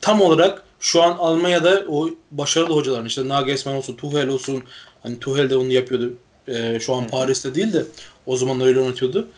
tam 0.00 0.20
olarak 0.20 0.62
şu 0.80 1.02
an 1.02 1.16
Almanya'da 1.18 1.84
o 1.88 2.10
başarılı 2.30 2.74
hocaların 2.74 3.06
işte 3.06 3.28
Nagelsmann 3.28 3.76
olsun, 3.76 3.96
Tuchel 3.96 4.28
olsun 4.28 4.62
hani 5.02 5.18
Tuchel 5.18 5.50
de 5.50 5.56
onu 5.56 5.72
yapıyordu. 5.72 6.14
E, 6.48 6.80
şu 6.80 6.94
an 6.94 7.06
Paris'te 7.06 7.54
değil 7.54 7.72
de 7.72 7.84
o 8.26 8.36
zaman 8.36 8.60
öyle 8.60 8.80
oynatıyordu. 8.80 9.28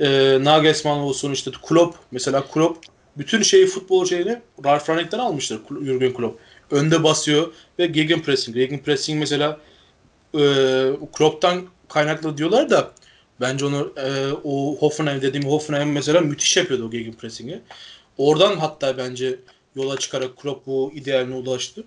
E, 0.00 0.38
Nagelsmann 0.44 0.98
olsun 0.98 1.32
işte 1.32 1.50
Klopp 1.68 1.96
mesela 2.10 2.44
Klopp 2.46 2.86
bütün 3.18 3.42
şeyi 3.42 3.66
futbol 3.66 4.06
şeyini 4.06 4.38
Ralf 4.64 4.90
Rangnick'ten 4.90 5.18
almıştır 5.18 5.60
Jurgen 5.68 6.14
Klopp. 6.14 6.40
Önde 6.70 7.04
basıyor 7.04 7.52
ve 7.78 7.86
gegenpressing. 7.86 8.56
Gegenpressing 8.56 9.20
mesela 9.20 9.60
e, 10.34 10.40
Klopp'tan 11.12 11.66
kaynaklı 11.88 12.36
diyorlar 12.36 12.70
da 12.70 12.92
bence 13.40 13.64
onu 13.64 13.92
e, 13.96 14.32
o 14.44 14.76
Hoffenheim 14.76 15.22
dediğim 15.22 15.46
Hoffenheim 15.46 15.92
mesela 15.92 16.20
müthiş 16.20 16.56
yapıyordu 16.56 16.86
o 16.86 16.90
gegenpressing'i. 16.90 17.60
Oradan 18.18 18.56
hatta 18.56 18.98
bence 18.98 19.38
yola 19.76 19.98
çıkarak 19.98 20.36
Klopp 20.36 20.66
bu 20.66 20.92
idealine 20.94 21.34
ulaştı. 21.34 21.84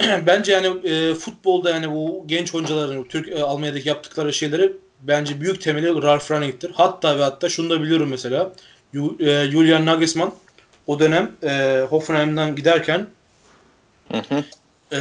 bence 0.26 0.52
yani 0.52 0.88
e, 0.88 1.14
futbolda 1.14 1.70
yani 1.70 1.90
bu 1.90 2.24
genç 2.26 2.54
oyuncuların 2.54 3.04
Türk 3.04 3.28
e, 3.28 3.42
Almanya'daki 3.42 3.88
yaptıkları 3.88 4.32
şeyleri 4.32 4.72
bence 5.02 5.40
büyük 5.40 5.60
temeli 5.60 6.02
Ralf 6.02 6.30
Rangnick'tir. 6.30 6.70
Hatta 6.70 7.18
ve 7.18 7.22
hatta 7.22 7.48
şunu 7.48 7.70
da 7.70 7.82
biliyorum 7.82 8.08
mesela 8.08 8.52
e, 8.94 9.50
Julian 9.50 9.86
Nagelsmann 9.86 10.34
o 10.86 11.00
dönem 11.00 11.32
e, 11.42 11.80
Hoffenheim'den 11.90 12.56
giderken 12.56 13.06
hı 14.12 14.22
hı. 14.28 14.44
E, 14.96 15.00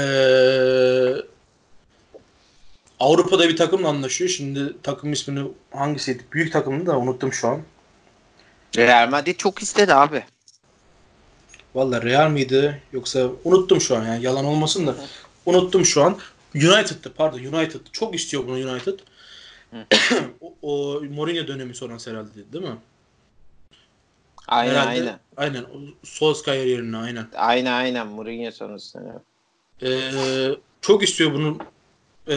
Avrupa'da 2.99 3.49
bir 3.49 3.57
takımla 3.57 3.87
anlaşıyor. 3.87 4.29
Şimdi 4.29 4.73
takım 4.83 5.13
ismini 5.13 5.47
hangisiydi? 5.71 6.23
Büyük 6.31 6.53
takımını 6.53 6.85
da 6.85 6.97
unuttum 6.97 7.33
şu 7.33 7.47
an. 7.47 7.61
Real 8.77 9.09
Madrid 9.09 9.35
çok 9.35 9.61
istedi 9.61 9.93
abi. 9.93 10.23
Valla 11.75 12.01
Real 12.01 12.29
miydi 12.29 12.81
yoksa 12.93 13.29
unuttum 13.43 13.81
şu 13.81 13.97
an 13.97 14.05
yani 14.05 14.23
yalan 14.23 14.45
olmasın 14.45 14.87
da 14.87 14.95
unuttum 15.45 15.85
şu 15.85 16.03
an. 16.03 16.17
United'tı 16.55 17.13
pardon 17.13 17.39
United. 17.39 17.79
Çok 17.91 18.15
istiyor 18.15 18.47
bunu 18.47 18.71
United. 18.71 18.99
o, 20.41 20.53
o 20.61 21.01
Mourinho 21.03 21.47
dönemi 21.47 21.75
sonrası 21.75 22.11
herhalde 22.11 22.29
değil 22.53 22.65
mi? 22.65 22.77
Aynen 24.47 24.71
Herhalde, 24.71 24.89
aynen. 24.89 25.19
Aynen. 25.37 25.65
Solskjaer 26.03 26.65
yerine 26.65 26.97
aynen. 26.97 27.27
Aynen 27.35 27.71
aynen 27.71 28.07
Mourinho 28.07 28.51
sonrasında. 28.51 29.23
Ee, 29.83 30.49
çok 30.81 31.03
istiyor 31.03 31.33
bunu 31.33 31.57
e, 32.27 32.35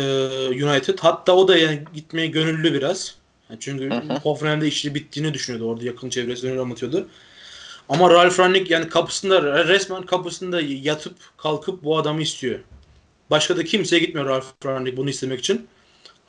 United. 0.48 0.98
Hatta 0.98 1.36
o 1.36 1.48
da 1.48 1.56
yani 1.56 1.84
gitmeye 1.94 2.26
gönüllü 2.26 2.74
biraz. 2.74 3.14
Yani 3.50 3.60
çünkü 3.60 3.90
Hoffenheim'de 4.22 4.68
işi 4.68 4.94
bittiğini 4.94 5.34
düşünüyordu. 5.34 5.70
Orada 5.70 5.84
yakın 5.84 6.10
çevresini 6.10 6.60
anlatıyordu. 6.60 7.08
Ama 7.88 8.10
Ralf 8.10 8.40
Rangnick 8.40 8.74
yani 8.74 8.88
kapısında 8.88 9.68
resmen 9.68 10.02
kapısında 10.02 10.60
yatıp 10.60 11.14
kalkıp 11.36 11.84
bu 11.84 11.98
adamı 11.98 12.22
istiyor. 12.22 12.58
Başka 13.30 13.56
da 13.56 13.64
kimseye 13.64 13.98
gitmiyor 13.98 14.28
Ralf 14.28 14.52
Rangnick 14.66 14.96
bunu 14.96 15.10
istemek 15.10 15.38
için. 15.38 15.66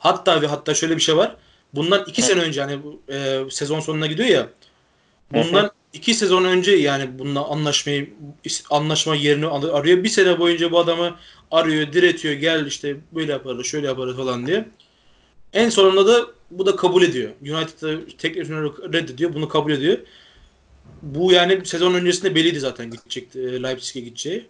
Hatta 0.02 0.42
ve 0.42 0.46
hatta 0.46 0.74
şöyle 0.74 0.96
bir 0.96 1.00
şey 1.00 1.16
var. 1.16 1.36
Bundan 1.74 2.04
iki 2.06 2.22
sene 2.22 2.40
önce 2.40 2.60
hani 2.60 2.78
e, 3.08 3.40
sezon 3.50 3.80
sonuna 3.80 4.06
gidiyor 4.06 4.28
ya. 4.28 4.48
Bundan 5.32 5.70
iki 5.92 6.14
sezon 6.14 6.44
önce 6.44 6.72
yani 6.72 7.18
bununla 7.18 7.48
anlaşmayı 7.48 8.10
anlaşma 8.70 9.14
yerini 9.16 9.46
arıyor. 9.46 10.04
Bir 10.04 10.08
sene 10.08 10.38
boyunca 10.38 10.72
bu 10.72 10.78
adamı 10.78 11.16
arıyor, 11.50 11.92
diretiyor. 11.92 12.34
Gel 12.34 12.66
işte 12.66 12.96
böyle 13.12 13.32
yaparız, 13.32 13.66
şöyle 13.66 13.86
yaparız 13.86 14.16
falan 14.16 14.46
diye. 14.46 14.68
En 15.52 15.68
sonunda 15.68 16.06
da 16.06 16.26
bu 16.50 16.66
da 16.66 16.76
kabul 16.76 17.02
ediyor. 17.02 17.30
United'da 17.40 18.06
teklifini 18.18 18.58
reddediyor. 18.92 19.34
Bunu 19.34 19.48
kabul 19.48 19.72
ediyor. 19.72 19.98
Bu 21.02 21.32
yani 21.32 21.66
sezon 21.66 21.94
öncesinde 21.94 22.34
belliydi 22.34 22.60
zaten 22.60 22.90
gidecekti. 22.90 23.62
Leipzig'e 23.62 24.04
gideceği. 24.04 24.46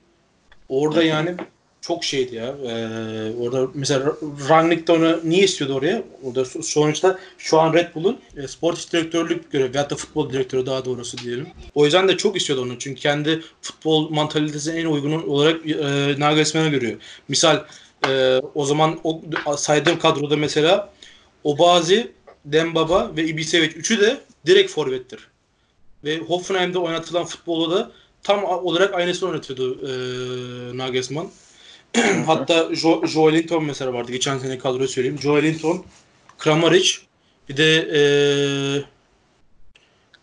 Orada 0.69 1.03
yani 1.03 1.37
çok 1.83 2.05
şeydi 2.05 2.35
ya. 2.35 2.47
Ee, 2.47 3.33
orada 3.41 3.71
mesela 3.75 4.13
Rangnick 4.49 4.87
de 4.87 4.93
onu 4.93 5.21
niye 5.25 5.45
istiyordu 5.45 5.75
oraya? 5.75 6.03
Orada 6.23 6.45
sonuçta 6.45 7.19
şu 7.39 7.61
an 7.61 7.75
Red 7.75 7.95
Bull'un 7.95 8.19
e, 8.37 8.49
sportif 8.49 8.93
direktörlük 8.93 9.53
görevi 9.53 9.75
veyahut 9.75 9.91
da 9.91 9.97
futbol 9.97 10.33
direktörü 10.33 10.67
daha 10.67 10.85
doğrusu 10.85 11.19
diyelim. 11.19 11.47
O 11.75 11.85
yüzden 11.85 12.09
de 12.09 12.17
çok 12.17 12.37
istiyordu 12.37 12.63
onu. 12.63 12.79
Çünkü 12.79 13.01
kendi 13.01 13.43
futbol 13.63 14.11
mantalitesine 14.11 14.81
en 14.81 14.87
uygun 14.87 15.13
olarak 15.23 15.67
e, 15.67 16.15
Nagelsmann'a 16.19 16.69
görüyor. 16.69 16.99
Misal 17.29 17.65
e, 18.09 18.41
o 18.55 18.65
zaman 18.65 19.01
o 19.05 19.23
saydığım 19.57 19.99
kadroda 19.99 20.37
mesela 20.37 20.93
Obazi, 21.45 22.13
Dembaba 22.45 23.11
ve 23.17 23.25
Ibisevic 23.25 23.69
üçü 23.69 24.01
de 24.01 24.21
direkt 24.47 24.71
forvettir. 24.71 25.29
Ve 26.05 26.19
Hoffenheim'de 26.19 26.79
oynatılan 26.79 27.25
futbolu 27.25 27.71
da 27.71 27.91
tam 28.23 28.45
olarak 28.45 28.95
aynısını 28.95 29.29
oynatıyordu 29.29 29.79
e, 29.83 29.93
Nagelsmann. 30.79 31.31
Hatta 32.27 32.75
jo 32.75 33.07
Joe 33.07 33.33
Linton 33.33 33.65
mesela 33.65 33.93
vardı. 33.93 34.13
Geçen 34.13 34.39
sene 34.39 34.59
kadroyu 34.59 34.89
söyleyeyim. 34.89 35.19
Joe 35.21 35.43
Linton, 35.43 35.85
Kramaric 36.39 36.91
bir 37.49 37.57
de 37.57 37.89
ee, 37.95 38.83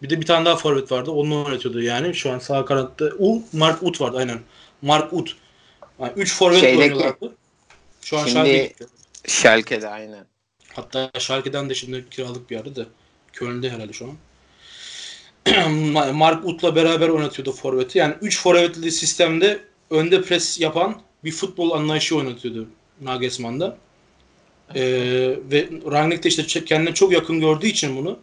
bir 0.01 0.09
de 0.09 0.21
bir 0.21 0.25
tane 0.25 0.45
daha 0.45 0.55
forvet 0.55 0.91
vardı. 0.91 1.11
Onu 1.11 1.45
oynatıyordu 1.45 1.81
yani. 1.81 2.15
Şu 2.15 2.31
an 2.31 2.39
sağ 2.39 2.65
kanatta 2.65 3.05
U, 3.19 3.43
Mark 3.53 3.83
Ut 3.83 4.01
vardı 4.01 4.17
aynen. 4.17 4.39
Mark 4.81 5.13
Ut. 5.13 5.35
Yani 5.99 6.13
üç 6.15 6.35
forvet 6.35 6.59
Şeydeki, 6.59 6.93
oynuyorlardı. 6.93 7.35
Şu 8.01 8.17
an 8.17 8.25
şimdi 8.25 8.73
Schalke'de 9.27 9.87
aynen. 9.87 10.25
Hatta 10.73 11.11
Schalke'den 11.19 11.69
de 11.69 11.75
şimdi 11.75 12.05
kiralık 12.09 12.49
bir 12.49 12.55
yerde 12.55 12.75
de. 12.75 12.85
Köln'de 13.33 13.69
herhalde 13.69 13.93
şu 13.93 14.05
an. 14.05 14.15
Mark 16.13 16.45
Ut'la 16.45 16.75
beraber 16.75 17.09
oynatıyordu 17.09 17.51
forveti. 17.51 17.97
Yani 17.97 18.15
3 18.21 18.41
forvetli 18.41 18.91
sistemde 18.91 19.59
önde 19.89 20.21
pres 20.21 20.59
yapan 20.59 21.01
bir 21.23 21.31
futbol 21.31 21.71
anlayışı 21.71 22.17
oynatıyordu 22.17 22.67
Nagelsmann'da. 23.01 23.77
Ee, 24.75 24.81
ve 25.51 25.69
Rangnick 25.91 26.23
de 26.23 26.29
işte 26.29 26.65
kendine 26.65 26.93
çok 26.93 27.11
yakın 27.11 27.39
gördüğü 27.39 27.67
için 27.67 27.97
bunu 27.97 28.19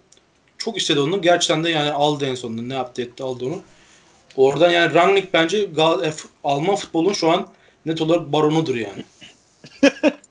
çok 0.58 0.78
istedi 0.78 1.00
onu. 1.00 1.22
Gerçekten 1.22 1.64
de 1.64 1.70
yani 1.70 1.90
aldı 1.90 2.26
en 2.26 2.34
sonunda. 2.34 2.62
Ne 2.62 2.74
yaptı 2.74 3.02
etti 3.02 3.22
aldı 3.22 3.44
onu. 3.46 3.62
Oradan 4.36 4.70
yani 4.70 4.94
Rangnick 4.94 5.32
bence 5.32 5.68
Alman 6.44 6.76
futbolun 6.76 7.12
şu 7.12 7.30
an 7.30 7.48
net 7.86 8.00
olarak 8.00 8.32
baronudur 8.32 8.74
yani. 8.74 9.04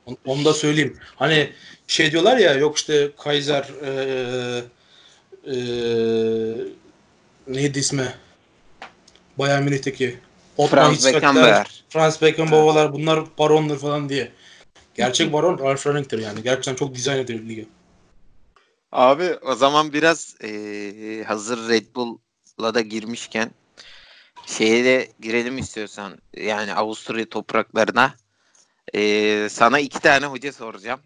onu 0.25 0.45
da 0.45 0.53
söyleyeyim. 0.53 0.97
Hani 1.15 1.49
şey 1.87 2.11
diyorlar 2.11 2.37
ya 2.37 2.53
yok 2.53 2.77
işte 2.77 3.11
Kaiser 3.17 3.69
ee, 3.85 4.61
ee, 5.47 5.55
neydi 7.47 7.79
ismi? 7.79 8.13
Bayern 9.37 9.63
Münih'teki 9.63 10.17
Franz 10.57 11.05
Beckenbauer. 11.05 11.83
Franz 11.89 12.21
Beckenbauer'lar 12.21 12.93
bunlar 12.93 13.23
barondur 13.37 13.77
falan 13.77 14.09
diye. 14.09 14.31
Gerçek 14.95 15.33
baron 15.33 15.59
Ralf 15.59 15.87
Rangnick'tir 15.87 16.19
yani. 16.19 16.43
Gerçekten 16.43 16.75
çok 16.75 16.95
dizayn 16.95 17.19
ediyor 17.19 17.39
ligi. 17.39 17.67
Abi 18.91 19.35
o 19.41 19.55
zaman 19.55 19.93
biraz 19.93 20.35
e, 20.43 20.49
hazır 21.27 21.69
Red 21.69 21.95
Bull'la 21.95 22.73
da 22.73 22.81
girmişken 22.81 23.51
şeye 24.45 24.85
de 24.85 25.11
girelim 25.19 25.57
istiyorsan. 25.57 26.17
Yani 26.37 26.73
Avusturya 26.73 27.29
topraklarına. 27.29 28.15
E, 28.93 29.47
sana 29.49 29.79
iki 29.79 29.99
tane 29.99 30.25
hoca 30.25 30.53
soracağım. 30.53 30.99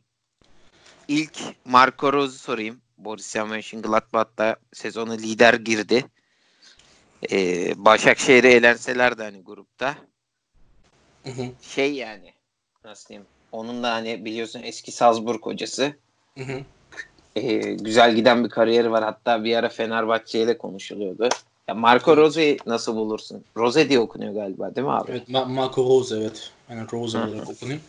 İlk 1.08 1.40
Marco 1.66 2.14
Rose'u 2.14 2.40
sorayım. 2.40 2.82
Borussia 2.98 3.46
Mönchengladbach'ta 3.46 4.56
sezonu 4.74 5.18
lider 5.18 5.54
girdi. 5.54 6.06
Ee, 7.32 7.74
Başakşehir'e 7.86 8.52
elenseler 8.52 9.18
de 9.18 9.24
hani 9.24 9.42
grupta. 9.44 9.96
Hı 11.24 11.30
hı. 11.30 11.44
Şey 11.62 11.94
yani 11.94 12.34
nasıl 12.86 13.10
diyeyim 13.10 13.28
onun 13.52 13.84
da 13.84 13.94
hani 13.94 14.26
biliyorsun 14.26 14.62
eski 14.64 14.92
Salzburg 14.92 15.46
hocası. 15.46 15.94
Hı 16.38 16.44
hı. 16.44 16.62
Ee, 17.36 17.58
güzel 17.74 18.16
giden 18.16 18.44
bir 18.44 18.50
kariyeri 18.50 18.92
var. 18.92 19.04
Hatta 19.04 19.44
bir 19.44 19.56
ara 19.56 19.70
Fenerbahçe 19.70 20.40
ile 20.42 20.58
konuşuluyordu. 20.58 21.30
Ya 21.68 21.76
Marco 21.76 22.18
Rose'yi 22.18 22.58
nasıl 22.66 22.96
bulursun? 22.96 23.44
Rose 23.58 23.90
diye 23.90 24.00
okunuyor 24.00 24.34
galiba 24.34 24.76
değil 24.76 24.88
mi 24.88 24.94
abi? 24.94 25.12
Evet 25.12 25.30
Ma- 25.30 25.54
Marco 25.54 25.84
Rose 25.84 26.18
evet. 26.18 26.52
Yani 26.70 26.88
Rose 26.94 27.18
olarak 27.18 27.50
okunuyor. 27.50 27.80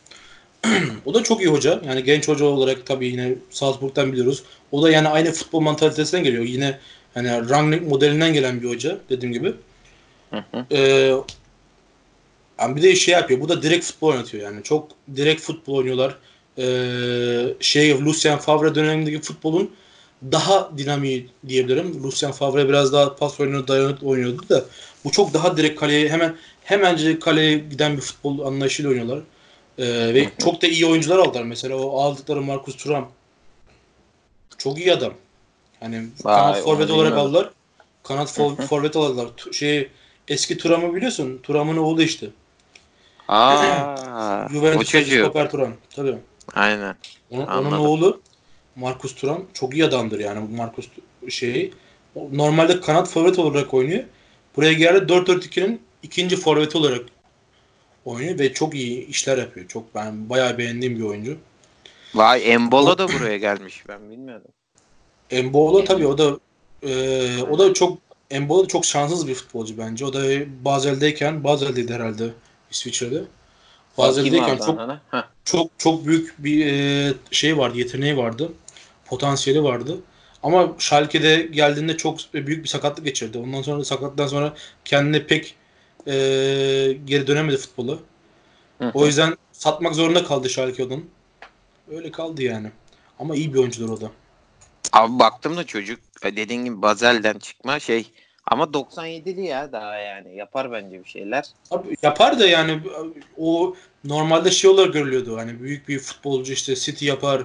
o 1.07 1.15
da 1.15 1.23
çok 1.23 1.41
iyi 1.41 1.49
hoca. 1.49 1.81
Yani 1.87 2.05
genç 2.05 2.29
hoca 2.29 2.45
olarak 2.45 2.87
tabii 2.87 3.07
yine 3.09 3.35
Salzburg'dan 3.51 4.13
biliyoruz. 4.13 4.45
O 4.73 4.83
da 4.83 4.91
yani 4.91 5.09
aynı 5.09 5.33
futbol 5.33 5.61
mantalitesinden 5.61 6.25
geliyor. 6.25 6.45
Yine 6.45 6.79
hani 7.15 7.51
Rangnick 7.51 7.87
modelinden 7.87 8.33
gelen 8.33 8.63
bir 8.63 8.69
hoca 8.69 8.99
dediğim 9.11 9.33
gibi. 9.33 9.55
Hı 10.31 10.45
hı. 10.53 10.67
Ee, 10.71 11.15
yani 12.61 12.77
bir 12.77 12.83
de 12.83 12.97
şey 12.97 13.15
yapıyor. 13.15 13.41
Bu 13.41 13.49
da 13.49 13.63
direkt 13.63 13.85
futbol 13.85 14.09
oynatıyor 14.09 14.45
yani. 14.45 14.63
Çok 14.63 14.89
direkt 15.17 15.43
futbol 15.43 15.75
oynuyorlar. 15.75 16.17
Ee, 16.59 17.55
şey 17.61 18.01
Lucien 18.05 18.39
Favre 18.39 18.75
dönemindeki 18.75 19.21
futbolun 19.21 19.71
daha 20.33 20.71
dinamiği 20.79 21.29
diyebilirim. 21.49 22.05
Lucien 22.05 22.33
Favre 22.33 22.69
biraz 22.69 22.93
daha 22.93 23.17
pas 23.17 23.41
oyunu 23.41 23.69
dayanıklı 23.69 24.07
oynuyordu 24.07 24.49
da 24.49 24.65
bu 25.05 25.11
çok 25.11 25.35
daha 25.35 25.57
direkt 25.57 25.81
kaleye 25.81 26.09
hemen 26.09 26.37
hemencik 26.65 27.23
kaleye 27.23 27.59
giden 27.59 27.97
bir 27.97 28.03
futbol 28.03 28.39
anlayışıyla 28.39 28.91
oynuyorlar. 28.91 29.21
Ee, 29.79 30.15
ve 30.15 30.29
çok 30.39 30.63
da 30.63 30.67
iyi 30.67 30.87
oyuncular 30.87 31.19
aldılar. 31.19 31.43
Mesela 31.43 31.77
o 31.77 32.01
aldıkları 32.01 32.43
Marcus 32.43 32.77
Thuram 32.77 33.13
çok 34.59 34.79
iyi 34.79 34.93
adam. 34.93 35.13
Hani 35.81 35.97
Vay, 36.25 36.37
kanat 36.37 36.61
forvet 36.61 36.91
olarak 36.91 37.13
aldılar. 37.13 37.51
Kanat 38.03 38.29
for- 38.39 38.67
forvet 38.67 38.97
aldılar. 38.97 39.29
Şey 39.53 39.89
eski 40.29 40.59
Thuram'ı 40.59 40.95
biliyorsun. 40.95 41.41
Thuram'ın 41.43 41.77
oğlu 41.77 42.03
işte. 42.03 42.27
Aa, 43.29 44.49
o 44.77 44.85
çocuğu. 44.85 45.19
stoper 45.25 45.51
Thuram. 45.51 45.73
Tabii. 45.97 46.17
Aynen. 46.55 46.97
Onun, 47.31 47.47
onun 47.47 47.73
oğlu 47.73 48.21
Marcus 48.77 49.15
Thuram 49.15 49.45
çok 49.55 49.75
iyi 49.75 49.85
adamdır 49.85 50.19
yani 50.21 50.49
bu 50.49 50.57
Marcus 50.57 50.89
şeyi. 51.29 51.75
Normalde 52.33 52.81
kanat 52.81 53.09
forvet 53.09 53.39
olarak 53.39 53.75
oynuyor. 53.75 54.05
Buraya 54.57 54.73
geldi 54.73 55.13
4-4-2'nin 55.13 55.83
ikinci 56.03 56.37
forveti 56.37 56.79
olarak 56.79 57.05
oynuyor 58.05 58.39
ve 58.39 58.53
çok 58.53 58.75
iyi 58.75 59.07
işler 59.07 59.39
yapıyor. 59.39 59.69
Çok 59.69 59.95
ben 59.95 60.31
bayağı 60.31 60.59
beğendiğim 60.59 60.97
bir 60.97 61.03
oyuncu. 61.03 61.39
Vay 62.15 62.53
Embolo 62.53 62.99
da 62.99 63.09
buraya 63.09 63.37
gelmiş. 63.37 63.85
Ben 63.89 64.11
bilmiyordum. 64.11 64.51
Embolo 65.31 65.85
tabii 65.85 66.07
o 66.07 66.19
da 66.19 66.39
e, 66.83 67.43
o 67.43 67.59
da 67.59 67.75
çok 67.75 67.99
Embolo 68.31 68.65
da 68.65 68.69
çok 68.69 68.85
şanssız 68.85 69.29
bir 69.29 69.35
futbolcu 69.35 69.79
bence. 69.79 70.05
O 70.05 70.13
da 70.13 70.23
Basel'deyken 70.65 71.45
Basel'deydi 71.45 71.95
herhalde 71.95 72.29
İsviçre'de. 72.71 73.23
Abi 73.99 74.67
çok 74.67 74.81
çok 75.45 75.71
çok 75.79 76.07
büyük 76.07 76.35
bir 76.39 76.67
e, 76.67 77.13
şey 77.31 77.59
vardı, 77.59 77.79
yeteneği 77.79 78.17
vardı. 78.17 78.53
Potansiyeli 79.07 79.63
vardı. 79.63 79.97
Ama 80.43 80.73
Schalke'de 80.79 81.49
geldiğinde 81.53 81.97
çok 81.97 82.19
büyük 82.35 82.65
bir 82.65 82.69
sakatlık 82.69 83.05
geçirdi. 83.05 83.39
Ondan 83.39 83.63
sonra 83.63 83.85
sakatlıktan 83.85 84.27
sonra 84.27 84.55
kendine 84.85 85.27
pek 85.27 85.55
e, 86.07 86.13
geri 87.05 87.27
dönemedi 87.27 87.57
hı. 88.79 88.91
O 88.95 89.07
yüzden 89.07 89.37
satmak 89.53 89.95
zorunda 89.95 90.25
kaldı 90.25 90.51
Schalke 90.51 90.85
onun. 90.85 91.11
Öyle 91.91 92.11
kaldı 92.11 92.43
yani. 92.43 92.71
Ama 93.19 93.35
iyi 93.35 93.55
bir 93.55 93.59
oyuncudur 93.59 93.89
o 93.89 94.01
da. 94.01 94.11
Abi 94.93 95.19
baktım 95.19 95.57
da 95.57 95.65
çocuk 95.67 96.01
e, 96.23 96.37
dediğin 96.37 96.65
gibi 96.65 96.83
Bazel'den 96.83 97.39
çıkma 97.39 97.81
şey 97.81 98.11
ama 98.47 98.65
97'li 98.65 99.47
ya 99.47 99.73
daha 99.73 99.97
yani 99.97 100.37
yapar 100.37 100.73
bence 100.73 101.05
bir 101.05 101.09
şeyler. 101.09 101.45
Abi 101.71 101.97
yapar 102.03 102.39
da 102.39 102.47
yani 102.47 102.81
o 103.39 103.75
normalde 104.05 104.51
şey 104.51 104.71
olarak 104.71 104.93
görülüyordu. 104.93 105.37
Hani 105.37 105.63
büyük 105.63 105.89
bir 105.89 105.99
futbolcu 105.99 106.53
işte 106.53 106.77
City 106.77 107.07
yapar. 107.07 107.43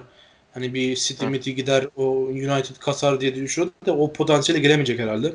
Hani 0.54 0.74
bir 0.74 0.96
City 0.96 1.26
miti 1.26 1.56
gider 1.56 1.88
o 1.96 2.04
United 2.26 2.76
kasar 2.76 3.22
diye 3.22 3.36
düşünüyordu 3.36 3.76
da 3.86 3.98
o 3.98 4.14
potansiyele 4.14 4.62
gelemeyecek 4.62 5.00
herhalde. 5.00 5.34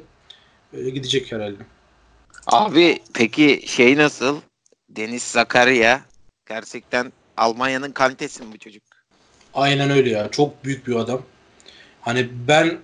Öyle 0.73 0.90
gidecek 0.90 1.33
herhalde. 1.33 1.59
Abi 2.46 2.99
peki 3.14 3.62
şey 3.66 3.96
nasıl? 3.96 4.40
Deniz 4.88 5.23
Zakaria 5.23 6.01
gerçekten 6.49 7.12
Almanya'nın 7.37 7.92
kalitesi 7.92 8.42
mi 8.42 8.53
bu 8.53 8.59
çocuk? 8.59 8.83
Aynen 9.55 9.90
öyle 9.90 10.11
ya. 10.11 10.31
Çok 10.31 10.64
büyük 10.64 10.87
bir 10.87 10.94
adam. 10.94 11.23
Hani 12.00 12.28
ben 12.48 12.78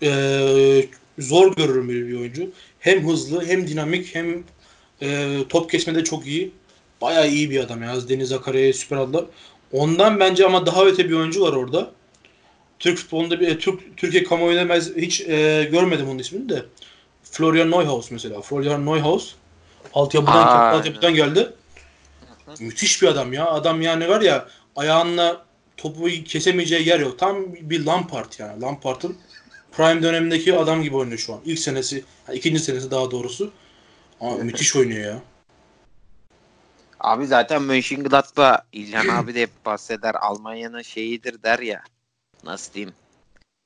eee, 0.00 0.88
zor 1.18 1.56
görürüm 1.56 1.88
böyle 1.88 2.06
bir 2.08 2.20
oyuncu. 2.20 2.50
Hem 2.80 3.08
hızlı 3.08 3.44
hem 3.46 3.68
dinamik 3.68 4.14
hem 4.14 4.44
eee, 5.00 5.48
top 5.48 5.70
kesmede 5.70 6.04
çok 6.04 6.26
iyi. 6.26 6.52
Bayağı 7.00 7.28
iyi 7.28 7.50
bir 7.50 7.60
adam 7.60 7.82
ya. 7.82 8.08
Deniz 8.08 8.28
Zakarya'ya 8.28 8.72
süper 8.72 8.96
aldılar. 8.96 9.24
Ondan 9.72 10.20
bence 10.20 10.46
ama 10.46 10.66
daha 10.66 10.84
öte 10.84 11.08
bir 11.08 11.14
oyuncu 11.14 11.40
var 11.42 11.52
orada. 11.52 11.90
Türk 12.78 12.98
futbolunda 12.98 13.40
bir 13.40 13.48
e, 13.48 13.58
Türk 13.58 13.96
Türkiye 13.96 14.24
kamuoyunda 14.24 14.68
ben 14.68 14.80
hiç 14.96 15.20
eee, 15.20 15.64
görmedim 15.64 16.08
onun 16.08 16.18
ismini 16.18 16.48
de. 16.48 16.64
Florian 17.24 17.70
Neuhaus 17.70 18.10
mesela. 18.10 18.40
Florian 18.40 18.86
Neuhaus 18.86 19.34
altyapıdan, 19.94 20.46
altyapıdan 20.78 21.14
geldi. 21.14 21.52
Müthiş 22.60 23.02
bir 23.02 23.06
adam 23.08 23.32
ya. 23.32 23.46
Adam 23.50 23.82
yani 23.82 24.08
var 24.08 24.20
ya 24.20 24.48
ayağınla 24.76 25.44
topu 25.82 26.08
kesemeyeceği 26.24 26.88
yer 26.88 27.00
yok. 27.00 27.18
Tam 27.18 27.54
bir 27.54 27.84
Lampard 27.84 28.32
yani. 28.38 28.62
Lampard'ın 28.62 29.16
prime 29.72 30.02
dönemindeki 30.02 30.56
adam 30.56 30.82
gibi 30.82 30.96
oynuyor 30.96 31.18
şu 31.18 31.34
an. 31.34 31.40
İlk 31.44 31.58
senesi, 31.58 32.04
ikinci 32.32 32.60
senesi 32.60 32.90
daha 32.90 33.10
doğrusu. 33.10 33.52
Ama 34.20 34.36
müthiş 34.36 34.76
oynuyor 34.76 35.04
ya. 35.04 35.20
Abi 37.00 37.26
zaten 37.26 37.62
Mönchengladbach 37.62 38.60
İlhan 38.72 39.08
abi 39.22 39.34
de 39.34 39.42
hep 39.42 39.66
bahseder 39.66 40.14
Almanya'nın 40.14 40.82
şeyidir 40.82 41.42
der 41.42 41.58
ya. 41.58 41.82
Nasıl 42.44 42.72
diyeyim? 42.72 42.94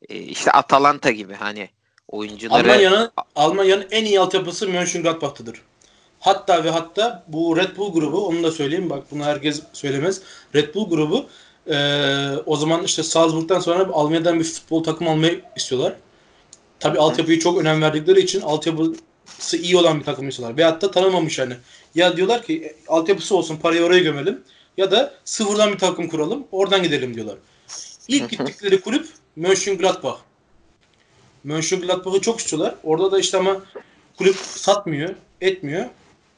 Ee, 0.08 0.18
işte 0.18 0.50
Atalanta 0.50 1.10
gibi 1.10 1.34
hani 1.34 1.68
oyuncuları 2.08 2.62
Almanya'nın 2.62 3.10
Almanya'nın 3.36 3.86
en 3.90 4.04
iyi 4.04 4.20
altyapısı 4.20 4.68
Mönchengladbach'tadır. 4.68 5.62
Hatta 6.20 6.64
ve 6.64 6.70
hatta 6.70 7.24
bu 7.28 7.56
Red 7.56 7.76
Bull 7.76 7.92
grubu 7.92 8.26
onu 8.26 8.42
da 8.42 8.52
söyleyeyim 8.52 8.90
bak 8.90 9.04
bunu 9.10 9.24
herkes 9.24 9.62
söylemez. 9.72 10.22
Red 10.54 10.74
Bull 10.74 10.88
grubu 10.88 11.26
eee, 11.66 12.30
o 12.46 12.56
zaman 12.56 12.84
işte 12.84 13.02
Salzburg'dan 13.02 13.60
sonra 13.60 13.88
Almanya'dan 13.92 14.40
bir 14.40 14.44
futbol 14.44 14.84
takım 14.84 15.08
almayı 15.08 15.40
istiyorlar. 15.56 15.94
Tabii 16.80 16.98
altyapıyı 16.98 17.38
çok 17.38 17.58
önem 17.58 17.82
verdikleri 17.82 18.20
için 18.20 18.40
altyapısı 18.40 19.56
iyi 19.56 19.76
olan 19.76 20.00
bir 20.00 20.04
takım 20.04 20.28
istiyorlar. 20.28 20.56
Ve 20.56 20.64
hatta 20.64 20.90
tanımamış 20.90 21.38
yani. 21.38 21.54
Ya 21.94 22.16
diyorlar 22.16 22.42
ki 22.42 22.62
e, 22.64 22.74
altyapısı 22.88 23.36
olsun 23.36 23.56
parayı 23.56 23.82
oraya 23.82 24.00
gömelim 24.00 24.42
ya 24.76 24.90
da 24.90 25.14
sıfırdan 25.24 25.72
bir 25.72 25.78
takım 25.78 26.08
kuralım 26.08 26.44
oradan 26.52 26.82
gidelim 26.82 27.14
diyorlar. 27.14 27.36
İlk 28.08 28.30
gittikleri 28.30 28.80
kulüp 28.80 29.06
Mönchengladbach. 29.36 30.18
Mönchengladbach'ı 31.44 32.20
çok 32.20 32.40
istiyorlar. 32.40 32.74
Orada 32.84 33.12
da 33.12 33.18
işte 33.18 33.38
ama 33.38 33.62
kulüp 34.18 34.36
satmıyor, 34.36 35.14
etmiyor. 35.40 35.84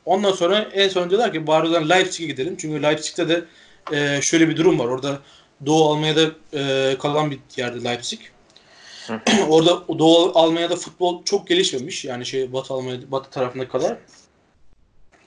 Ondan 0.05 0.33
sonra 0.33 0.59
en 0.59 0.89
son 0.89 1.11
diyorlar 1.11 1.33
ki 1.33 1.47
bari 1.47 1.89
Leipzig'e 1.89 2.27
gidelim. 2.27 2.57
Çünkü 2.59 2.83
Leipzig'te 2.83 3.29
de 3.29 3.45
e, 3.93 4.23
şöyle 4.23 4.49
bir 4.49 4.57
durum 4.57 4.79
var. 4.79 4.87
Orada 4.87 5.21
Doğu 5.67 5.91
Almanya'da 5.91 6.31
e, 6.55 6.97
kalan 6.99 7.31
bir 7.31 7.39
yerde 7.57 7.85
Leipzig. 7.85 8.21
Orada 9.49 9.99
Doğu 9.99 10.33
Almanya'da 10.35 10.77
futbol 10.77 11.25
çok 11.25 11.49
gelişmemiş. 11.49 12.05
Yani 12.05 12.27
şey 12.27 12.53
Batı 12.53 12.75
Almanya 12.75 13.11
Batı 13.11 13.31
tarafında 13.31 13.69
kadar. 13.69 13.97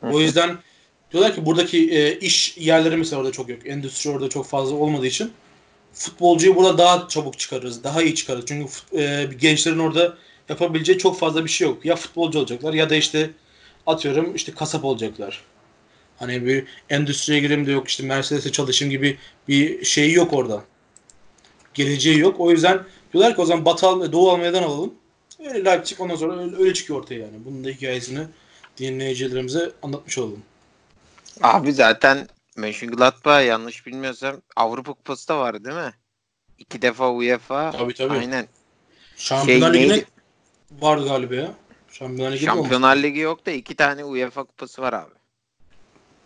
O 0.02 0.19
yüzden 0.19 0.58
diyorlar 1.12 1.36
ki 1.36 1.45
buradaki 1.45 1.91
e, 1.91 2.19
iş 2.19 2.58
yerleri 2.58 2.98
mesela 2.98 3.19
orada 3.19 3.32
çok 3.32 3.50
yok. 3.50 3.67
Endüstri 3.67 4.10
orada 4.10 4.30
çok 4.30 4.45
fazla 4.45 4.76
olmadığı 4.76 5.08
için 5.08 5.32
futbolcuyu 5.93 6.56
burada 6.56 6.78
daha 6.78 7.08
çabuk 7.08 7.39
çıkarırız. 7.39 7.84
Daha 7.84 8.04
iyi 8.04 8.15
çıkarırız. 8.15 8.45
Çünkü 8.48 8.72
e, 8.98 9.30
gençlerin 9.39 9.80
orada 9.80 10.17
yapabileceği 10.50 10.98
çok 10.98 11.19
fazla 11.19 11.45
bir 11.45 11.50
şey 11.50 11.67
yok. 11.67 11.86
Ya 11.86 11.95
futbolcu 11.95 12.39
olacaklar 12.39 12.74
ya 12.74 12.89
da 12.89 12.95
işte 12.95 13.30
atıyorum 13.88 14.36
işte 14.36 14.52
kasap 14.52 14.86
olacaklar. 14.86 15.43
Hani 16.20 16.46
bir 16.46 16.66
endüstriye 16.90 17.40
gireyim 17.40 17.66
de 17.66 17.72
yok 17.72 17.88
işte 17.88 18.04
Mercedes'e 18.04 18.52
çalışayım 18.52 18.92
gibi 18.92 19.18
bir 19.48 19.86
şey 19.86 20.14
yok 20.14 20.34
orada. 20.34 20.64
Geleceği 21.74 22.20
yok. 22.20 22.40
O 22.40 22.52
yüzden 22.52 22.84
diyorlar 23.14 23.36
ki 23.36 23.42
o 23.42 23.46
zaman 23.46 23.66
Batı 23.66 23.88
Almanya, 23.88 24.12
Doğu 24.12 24.32
Almanya'dan 24.32 24.64
alalım. 24.64 24.94
Öyle 25.40 25.66
Leipzig 25.66 26.02
ondan 26.02 26.16
sonra 26.16 26.42
öyle, 26.42 26.56
öyle 26.56 26.74
çıkıyor 26.74 27.00
ortaya 27.00 27.20
yani. 27.20 27.46
Bunun 27.46 27.64
da 27.64 27.70
hikayesini 27.70 28.20
dinleyicilerimize 28.78 29.72
anlatmış 29.84 30.18
olalım. 30.18 30.44
abi 31.42 31.74
zaten 31.74 32.28
Mönchengladbach 32.56 33.46
yanlış 33.46 33.88
bilmiyorsam 33.88 34.36
Avrupa 34.56 34.94
Kupası 34.94 35.28
da 35.28 35.40
var 35.40 35.64
değil 35.64 35.76
mi? 35.76 35.94
İki 36.58 36.82
defa 36.82 37.12
UEFA. 37.12 37.72
Tabii 37.72 37.94
tabii. 37.94 38.18
Aynen. 38.18 38.48
Şampiyonlar 39.18 39.74
Şey 39.74 39.82
Ligi'ne 39.82 39.94
neydi? 39.94 40.06
vardı 40.72 41.08
galiba 41.08 41.36
ya. 41.36 41.54
Şampiyonlar 41.92 42.28
olmuş. 42.28 42.42
Şampiyonlar 42.46 42.96
Ligi 42.98 43.20
yok 43.20 43.46
da 43.46 43.52
iki 43.52 43.76
tane 43.76 44.04
UEFA 44.04 44.44
kupası 44.44 44.82
var 44.82 44.94
abi. 44.94 45.14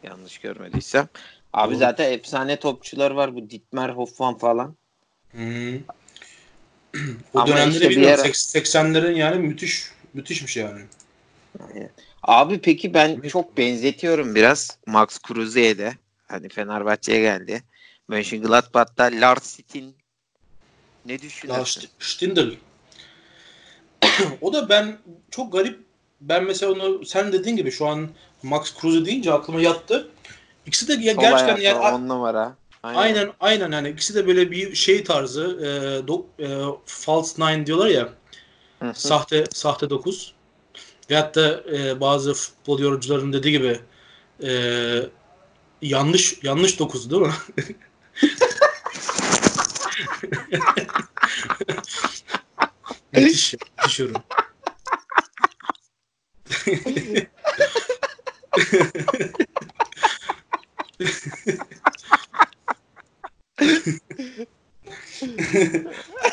Yanlış 0.04 0.38
görmediysem. 0.38 1.08
Abi 1.54 1.74
Doğru. 1.74 1.80
zaten 1.80 2.12
efsane 2.12 2.60
topçular 2.60 3.12
var 3.12 3.36
bu 3.36 3.50
Dietmar 3.50 3.98
Hoffmann 3.98 4.38
falan. 4.38 4.76
Hı. 5.32 5.80
o 7.34 7.40
Ama 7.40 7.48
dönemde 7.48 7.74
işte 7.74 7.90
bilmiyorum. 7.90 8.20
ara- 8.20 8.28
80'lerin 8.30 9.16
yani 9.16 9.48
müthiş 9.48 9.92
müthişmiş 10.14 10.58
yani. 10.58 10.82
Abi 12.24 12.62
peki 12.62 12.94
ben 12.94 13.10
Evet. 13.22 13.32
çok 13.32 13.58
benzetiyorum 13.58 14.36
biraz 14.36 14.78
Max 14.88 15.20
Kruse'ye 15.20 15.78
de. 15.78 15.94
Hani 16.28 16.50
Fenerbahçe'ye 16.50 17.22
geldi. 17.22 17.64
Mönchengladbach'ta 18.08 19.04
Lars 19.04 19.44
Sittin 19.44 19.96
ne 21.06 21.22
düşünüyorsun? 21.22 21.82
Lars 21.82 21.88
Stindl. 22.00 22.50
o 24.42 24.54
da 24.54 24.70
ben 24.70 24.98
çok 25.32 25.54
garip 25.54 25.80
ben 26.30 26.44
mesela 26.44 26.72
onu 26.72 27.06
sen 27.06 27.34
dediğin 27.34 27.56
gibi 27.58 27.72
şu 27.72 27.88
an 27.88 28.10
Max 28.44 28.76
Kruse 28.76 29.06
deyince 29.06 29.34
aklıma 29.34 29.62
yattı. 29.62 30.10
İkisi 30.66 30.88
de 30.88 30.94
ya, 31.06 31.14
gerçekten 31.14 31.58
yani 31.58 31.80
on 31.80 32.10
numara. 32.10 32.56
Aynen. 32.84 33.00
aynen 33.00 33.34
aynen 33.40 33.72
yani 33.72 33.90
ikisi 33.90 34.16
de 34.16 34.28
böyle 34.28 34.52
bir 34.52 34.76
şey 34.76 35.04
tarzı 35.04 35.44
e, 35.44 36.08
do, 36.08 36.26
e, 36.40 36.48
false 36.86 37.46
nine 37.46 37.66
diyorlar 37.66 37.88
ya. 37.88 38.10
sahte 38.94 39.46
sahte 39.54 39.90
9. 39.90 40.34
Veyahut 41.10 41.36
da 41.36 41.64
e, 41.72 42.00
bazı 42.02 42.34
futbol 42.34 42.80
yorumcuların 42.80 43.34
dediği 43.34 43.52
gibi 43.52 43.80
e, 44.44 44.52
yanlış 45.82 46.44
yanlış 46.44 46.80
9 46.80 47.12
değil 47.12 47.22
mi? 47.22 47.34
müthiş, 53.14 53.54
müthiş 53.54 54.00
yorum. 54.00 54.16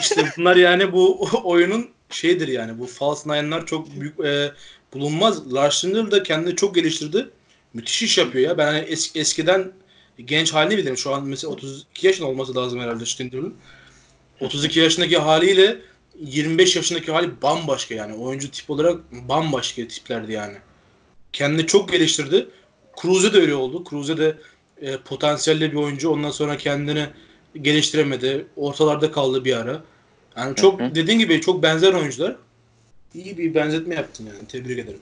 İşte 0.00 0.32
bunlar 0.36 0.56
yani 0.56 0.92
bu 0.92 1.28
oyunun 1.44 1.90
şeydir 2.10 2.48
yani 2.48 2.78
bu 2.78 2.86
false 2.86 3.28
nine'lar 3.28 3.66
çok 3.66 4.00
büyük 4.00 4.20
e, 4.20 4.52
bulunmaz. 4.94 5.54
Lars 5.54 5.84
Lindell 5.84 6.10
da 6.10 6.22
kendini 6.22 6.56
çok 6.56 6.74
geliştirdi. 6.74 7.30
Müthiş 7.74 8.02
iş 8.02 8.18
yapıyor 8.18 8.48
ya. 8.48 8.58
Ben 8.58 8.66
hani 8.66 8.78
es, 8.78 9.16
eskiden 9.16 9.72
genç 10.24 10.54
halini 10.54 10.78
bilirim. 10.78 10.96
Şu 10.96 11.14
an 11.14 11.24
mesela 11.24 11.52
32 11.52 12.06
yaşında 12.06 12.28
olması 12.28 12.54
lazım 12.54 12.80
herhalde 12.80 13.04
Lindel'ın. 13.20 13.54
32 14.40 14.80
yaşındaki 14.80 15.18
haliyle 15.18 15.80
25 16.18 16.77
yaşındaki 16.77 17.12
hali 17.12 17.42
bambaşka 17.42 17.94
yani. 17.94 18.14
Oyuncu 18.14 18.51
tip 18.51 18.70
olarak 18.70 19.12
bambaşka 19.12 19.88
tiplerdi 19.88 20.33
yani. 20.33 20.57
Kendini 21.33 21.66
çok 21.66 21.92
geliştirdi. 21.92 22.49
Kruse 22.96 23.33
de 23.33 23.38
öyle 23.38 23.55
oldu. 23.55 23.85
Kruse 23.85 24.16
de 24.16 24.38
e, 24.81 24.96
potansiyelli 24.96 25.73
bir 25.73 25.77
oyuncu. 25.77 26.11
Ondan 26.11 26.31
sonra 26.31 26.57
kendini 26.57 27.07
geliştiremedi. 27.62 28.46
Ortalarda 28.57 29.12
kaldı 29.12 29.44
bir 29.44 29.57
ara. 29.57 29.83
Yani 30.37 30.57
çok 30.57 30.81
hı 30.81 30.85
hı. 30.85 30.94
dediğin 30.94 31.18
gibi 31.18 31.40
çok 31.40 31.62
benzer 31.62 31.94
oyuncular. 31.94 32.37
İyi 33.14 33.38
bir 33.38 33.55
benzetme 33.55 33.94
yaptın 33.94 34.27
yani. 34.27 34.49
Tebrik 34.49 34.79
ederim. 34.79 35.01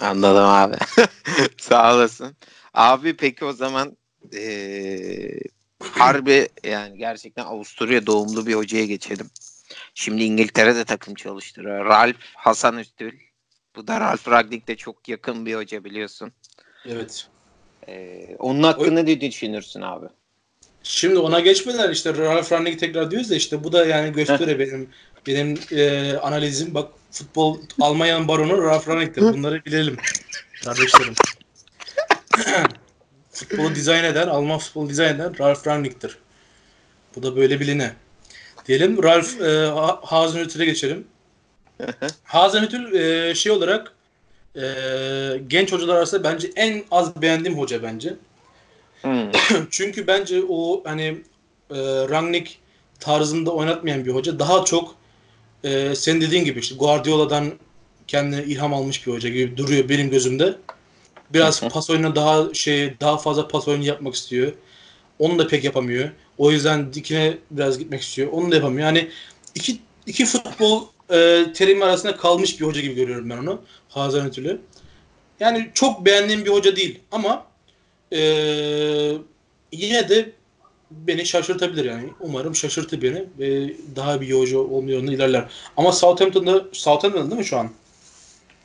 Anladım 0.00 0.44
abi. 0.44 0.76
Sağ 1.58 1.94
olasın. 1.94 2.36
Abi 2.74 3.16
peki 3.16 3.44
o 3.44 3.52
zaman 3.52 3.96
ee, 4.34 5.40
harbi 5.80 6.48
yani 6.64 6.98
gerçekten 6.98 7.44
Avusturya 7.44 8.06
doğumlu 8.06 8.46
bir 8.46 8.54
hocaya 8.54 8.84
geçelim. 8.84 9.30
Şimdi 9.94 10.22
İngiltere'de 10.22 10.84
takım 10.84 11.14
çalıştırıyor. 11.14 11.84
Ralph 11.84 12.18
Hasan 12.34 12.78
Üstül. 12.78 13.12
Bu 13.76 13.86
da 13.86 14.00
Ralph 14.00 14.28
Ragnick'te 14.28 14.76
çok 14.76 15.08
yakın 15.08 15.46
bir 15.46 15.54
hoca 15.54 15.84
biliyorsun. 15.84 16.32
Evet. 16.84 17.28
Ee, 17.88 18.36
onun 18.38 18.62
hakkında 18.62 19.00
o... 19.00 19.04
ne 19.04 19.20
düşünürsün 19.20 19.80
abi? 19.80 20.06
Şimdi 20.82 21.18
ona 21.18 21.40
geçmeden 21.40 21.90
işte 21.92 22.14
Ralph 22.14 22.52
Rangnick 22.52 22.78
tekrar 22.78 23.10
diyoruz 23.10 23.30
da 23.30 23.34
işte 23.34 23.64
bu 23.64 23.72
da 23.72 23.86
yani 23.86 24.12
gösteriyor 24.12 24.58
benim 24.58 24.90
benim 25.26 25.58
e, 25.72 26.12
analizim. 26.16 26.74
Bak 26.74 26.92
futbol 27.10 27.58
Almanya'nın 27.80 28.28
baronu 28.28 28.62
Ralph 28.62 28.88
Rangnick'tir. 28.88 29.22
Bunları 29.22 29.64
bilelim 29.64 29.96
kardeşlerim. 30.64 31.14
futbolu 33.30 33.74
dizayn 33.74 34.04
eden, 34.04 34.28
Alman 34.28 34.58
futbolu 34.58 34.88
dizayn 34.88 35.14
eden 35.14 35.38
Ralph 35.38 35.66
Rangnick'tir. 35.66 36.18
Bu 37.16 37.22
da 37.22 37.36
böyle 37.36 37.60
biline. 37.60 37.92
Diyelim 38.68 39.02
Ralph 39.02 39.40
e, 39.40 39.66
Hasenhüttel'e 40.06 40.64
geçelim. 40.64 41.06
Hasenhüttel 42.24 42.92
e, 42.92 43.34
şey 43.34 43.52
olarak 43.52 43.92
e, 44.56 44.62
genç 45.46 45.72
hocalar 45.72 45.96
arasında 45.96 46.24
bence 46.24 46.50
en 46.56 46.84
az 46.90 47.22
beğendiğim 47.22 47.58
hoca 47.58 47.82
bence. 47.82 48.14
Hmm. 49.02 49.30
Çünkü 49.70 50.06
bence 50.06 50.42
o 50.48 50.82
hani 50.84 51.04
e, 51.70 51.76
Rangnick 52.08 52.54
tarzında 53.00 53.50
oynatmayan 53.50 54.04
bir 54.04 54.14
hoca. 54.14 54.38
Daha 54.38 54.64
çok 54.64 54.94
e, 55.64 55.94
senin 55.94 56.20
dediğin 56.20 56.44
gibi 56.44 56.58
işte 56.60 56.74
Guardiola'dan 56.74 57.52
kendine 58.06 58.44
ilham 58.44 58.74
almış 58.74 59.06
bir 59.06 59.12
hoca 59.12 59.28
gibi 59.28 59.56
duruyor 59.56 59.88
benim 59.88 60.10
gözümde. 60.10 60.56
Biraz 61.32 61.60
pas 61.68 61.90
oyununa 61.90 62.16
daha 62.16 62.54
şey 62.54 63.00
daha 63.00 63.18
fazla 63.18 63.48
pas 63.48 63.68
oyunu 63.68 63.84
yapmak 63.84 64.14
istiyor. 64.14 64.52
Onu 65.18 65.38
da 65.38 65.46
pek 65.46 65.64
yapamıyor. 65.64 66.10
O 66.38 66.50
yüzden 66.50 66.92
dikine 66.92 67.38
biraz 67.50 67.78
gitmek 67.78 68.00
istiyor. 68.00 68.32
Onu 68.32 68.50
da 68.50 68.54
yapamıyor. 68.54 68.86
Yani 68.86 69.08
iki 69.54 69.78
iki 70.06 70.24
futbol 70.24 70.82
e, 71.10 71.46
terimi 71.54 71.84
arasında 71.84 72.16
kalmış 72.16 72.60
bir 72.60 72.66
hoca 72.66 72.80
gibi 72.80 72.94
görüyorum 72.94 73.30
ben 73.30 73.38
onu. 73.38 73.62
Hazan 73.88 74.26
ötürü. 74.26 74.60
Yani 75.40 75.70
çok 75.74 76.04
beğendiğim 76.04 76.44
bir 76.44 76.50
hoca 76.50 76.76
değil 76.76 77.00
ama 77.12 77.46
e, 78.12 78.20
yine 79.72 80.08
de 80.08 80.32
beni 80.90 81.26
şaşırtabilir 81.26 81.84
yani. 81.84 82.08
Umarım 82.20 82.56
şaşırtı 82.56 83.02
beni 83.02 83.24
ve 83.38 83.74
daha 83.96 84.20
bir 84.20 84.32
hoca 84.32 84.58
olma 84.58 84.90
yolunda 84.90 85.12
ilerler. 85.12 85.44
Ama 85.76 85.92
Southampton'da 85.92 86.64
Southampton'da 86.72 87.30
değil 87.30 87.38
mi 87.38 87.46
şu 87.46 87.58
an? 87.58 87.70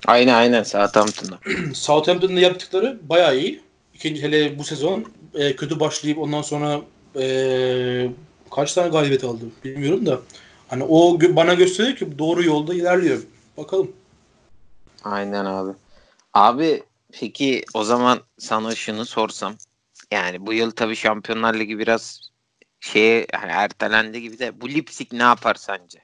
Aynen 0.08 0.34
aynen 0.34 0.64
Southampton'da. 0.64 1.40
Southampton'da 1.74 2.40
yaptıkları 2.40 3.00
bayağı 3.10 3.38
iyi. 3.38 3.62
İkinci 3.94 4.24
hele 4.24 4.60
bu 4.60 4.64
sezon 4.64 5.06
e, 5.36 5.56
kötü 5.56 5.80
başlayıp 5.80 6.18
ondan 6.20 6.42
sonra 6.42 6.82
e, 7.20 8.10
kaç 8.52 8.74
tane 8.74 8.90
galibiyet 8.90 9.24
aldı 9.24 9.46
bilmiyorum 9.64 10.06
da 10.06 10.22
hani 10.68 10.84
o 10.84 11.20
bana 11.22 11.54
gösteriyor 11.54 11.98
ki 11.98 12.20
doğru 12.20 12.44
yolda 12.44 12.74
ilerliyor. 12.74 13.24
Bakalım. 13.58 13.92
Aynen 15.04 15.46
abi. 15.46 15.72
Abi 16.34 16.84
peki 17.12 17.66
o 17.74 17.84
zaman 17.84 18.20
sana 18.40 18.76
şunu 18.76 19.06
sorsam 19.06 19.56
yani 20.12 20.46
bu 20.46 20.54
yıl 20.54 20.72
tabii 20.72 20.96
Şampiyonlar 20.96 21.54
Ligi 21.54 21.80
biraz 21.80 22.20
şeye 22.80 23.28
hani 23.34 23.52
ertelendi 23.52 24.22
gibi 24.22 24.40
de 24.40 24.62
bu 24.62 24.70
Leipzig 24.70 25.14
ne 25.14 25.24
yapar 25.24 25.56
sence? 25.56 26.00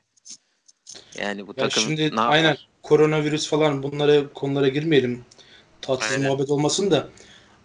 Yani 1.15 1.47
bu 1.47 1.53
ya 1.57 1.69
takım 1.69 1.83
şimdi, 1.83 2.01
ne 2.01 2.05
yapar? 2.05 2.29
Aynen 2.29 2.57
koronavirüs 2.83 3.47
falan 3.47 3.83
bunlara 3.83 4.33
konulara 4.33 4.67
girmeyelim. 4.67 5.25
Tatsız 5.81 6.11
aynen. 6.11 6.27
muhabbet 6.27 6.49
olmasın 6.49 6.91
da. 6.91 7.09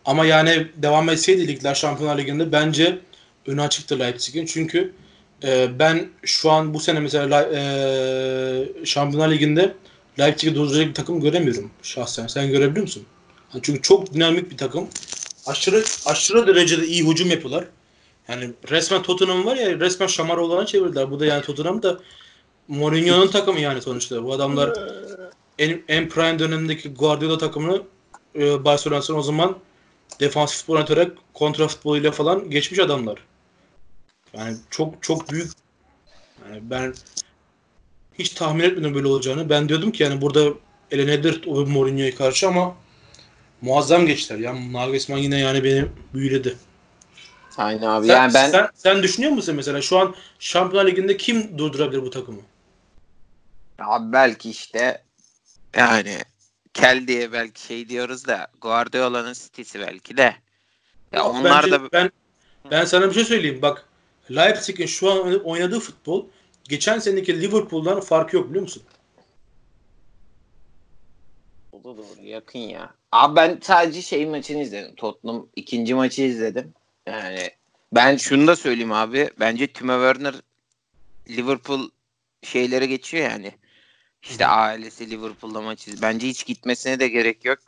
Ama 0.04 0.26
yani 0.26 0.66
devam 0.76 1.08
etseydi 1.08 1.48
ligler 1.48 1.74
Şampiyonlar 1.74 2.18
Ligi'nde 2.18 2.52
bence 2.52 2.98
önü 3.46 3.62
açıktır 3.62 3.98
Leipzig'in. 3.98 4.46
Çünkü 4.46 4.92
e, 5.44 5.78
ben 5.78 6.08
şu 6.22 6.50
an 6.50 6.74
bu 6.74 6.80
sene 6.80 7.00
mesela 7.00 7.42
e, 7.54 8.84
Şampiyonlar 8.84 9.30
Ligi'nde 9.30 9.74
Leipzig'i 10.18 10.54
durduracak 10.54 10.88
bir 10.88 10.94
takım 10.94 11.20
göremiyorum 11.20 11.70
şahsen. 11.82 12.26
Sen 12.26 12.48
görebiliyor 12.48 12.82
musun? 12.82 13.06
Çünkü 13.62 13.82
çok 13.82 14.14
dinamik 14.14 14.50
bir 14.50 14.56
takım. 14.56 14.88
Aşırı 15.46 15.84
aşırı 16.06 16.46
derecede 16.46 16.86
iyi 16.86 17.08
hücum 17.08 17.30
yapıyorlar. 17.30 17.64
Yani 18.28 18.50
resmen 18.70 19.02
Tottenham 19.02 19.46
var 19.46 19.56
ya 19.56 19.80
resmen 19.80 20.06
şamar 20.06 20.36
olana 20.36 20.66
çevirdiler. 20.66 21.10
Bu 21.10 21.20
da 21.20 21.26
yani 21.26 21.42
Tottenham 21.42 21.82
da 21.82 21.98
Mourinho'nun 22.68 23.28
takımı 23.28 23.60
yani 23.60 23.82
sonuçta. 23.82 24.24
Bu 24.24 24.32
adamlar 24.32 24.78
en, 25.58 25.82
en 25.88 26.08
prime 26.08 26.38
dönemindeki 26.38 26.94
Guardiola 26.94 27.38
takımını 27.38 27.82
e, 28.36 28.64
Barcelona'sın 28.64 29.14
o 29.14 29.22
zaman 29.22 29.56
defansif 30.20 30.58
futbol 30.58 30.74
oynayarak 30.74 31.12
kontra 31.34 31.68
futboluyla 31.68 32.10
falan 32.12 32.50
geçmiş 32.50 32.80
adamlar. 32.80 33.18
Yani 34.32 34.56
çok 34.70 35.02
çok 35.02 35.30
büyük 35.30 35.50
yani 36.48 36.60
ben 36.62 36.94
hiç 38.18 38.28
tahmin 38.28 38.64
etmedim 38.64 38.94
böyle 38.94 39.06
olacağını. 39.06 39.50
Ben 39.50 39.68
diyordum 39.68 39.92
ki 39.92 40.02
yani 40.02 40.20
burada 40.20 40.54
elenebilir 40.90 41.42
o 41.46 41.66
Mourinho'ya 41.66 42.14
karşı 42.14 42.48
ama 42.48 42.74
muazzam 43.60 44.06
geçtiler. 44.06 44.38
Yani 44.38 44.72
Nagelsmann 44.72 45.18
yine 45.18 45.38
yani 45.38 45.64
beni 45.64 45.86
büyüledi. 46.14 46.56
Aynen 47.56 47.86
abi. 47.86 48.06
Sen, 48.06 48.14
yani 48.14 48.34
ben 48.34 48.50
sen, 48.50 48.68
sen 48.74 49.02
düşünüyor 49.02 49.32
musun 49.32 49.54
mesela 49.54 49.82
şu 49.82 49.98
an 49.98 50.14
Şampiyonlar 50.38 50.90
Ligi'nde 50.90 51.16
kim 51.16 51.58
durdurabilir 51.58 52.02
bu 52.02 52.10
takımı? 52.10 52.40
Abi 53.78 54.12
belki 54.12 54.50
işte 54.50 55.02
yani 55.76 56.18
Kel 56.74 57.08
diye 57.08 57.32
belki 57.32 57.62
şey 57.62 57.88
diyoruz 57.88 58.26
da 58.26 58.46
Guardiola'nın 58.60 59.32
City'si 59.32 59.80
belki 59.80 60.16
de. 60.16 60.36
Ya 61.12 61.20
Yok, 61.20 61.34
onlar 61.34 61.70
da 61.70 61.92
ben 61.92 62.10
ben 62.70 62.84
sana 62.84 63.08
bir 63.08 63.14
şey 63.14 63.24
söyleyeyim. 63.24 63.62
Bak 63.62 63.88
Leipzig'in 64.30 64.86
şu 64.86 65.10
an 65.10 65.44
oynadığı 65.44 65.80
futbol 65.80 66.26
geçen 66.64 66.98
seneki 66.98 67.40
Liverpool'dan 67.40 68.00
farkı 68.00 68.36
yok 68.36 68.48
biliyor 68.48 68.62
musun? 68.62 68.82
O 71.72 71.78
da 71.78 71.84
doğru. 71.84 72.06
Yakın 72.22 72.58
ya. 72.58 72.94
Abi 73.12 73.36
ben 73.36 73.58
sadece 73.62 74.02
şey 74.02 74.26
maçını 74.26 74.62
izledim. 74.62 74.94
Tottenham 74.94 75.46
ikinci 75.56 75.94
maçı 75.94 76.22
izledim. 76.22 76.74
Yani 77.06 77.50
ben 77.92 78.16
şunu 78.16 78.46
da 78.46 78.56
söyleyeyim 78.56 78.92
abi. 78.92 79.30
Bence 79.40 79.66
Timo 79.66 79.92
Werner 79.92 80.34
Liverpool 81.28 81.90
şeylere 82.42 82.86
geçiyor 82.86 83.30
yani. 83.30 83.52
İşte 84.30 84.46
ailesi 84.46 85.10
Liverpool'da 85.10 85.60
maçı. 85.60 86.02
Bence 86.02 86.28
hiç 86.28 86.46
gitmesine 86.46 87.00
de 87.00 87.08
gerek 87.08 87.44
yok. 87.44 87.58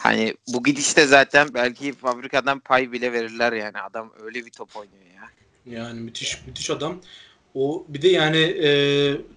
Hani 0.00 0.34
bu 0.48 0.64
gidişte 0.64 1.06
zaten 1.06 1.48
belki 1.54 1.92
fabrikadan 1.92 2.60
pay 2.60 2.92
bile 2.92 3.12
verirler 3.12 3.52
yani. 3.52 3.78
Adam 3.78 4.12
öyle 4.22 4.46
bir 4.46 4.50
top 4.50 4.76
oynuyor 4.76 5.04
ya. 5.16 5.30
Yani 5.66 6.00
müthiş 6.00 6.46
müthiş 6.46 6.70
adam. 6.70 7.00
O 7.54 7.84
bir 7.88 8.02
de 8.02 8.08
yani 8.08 8.38
e, 8.38 8.70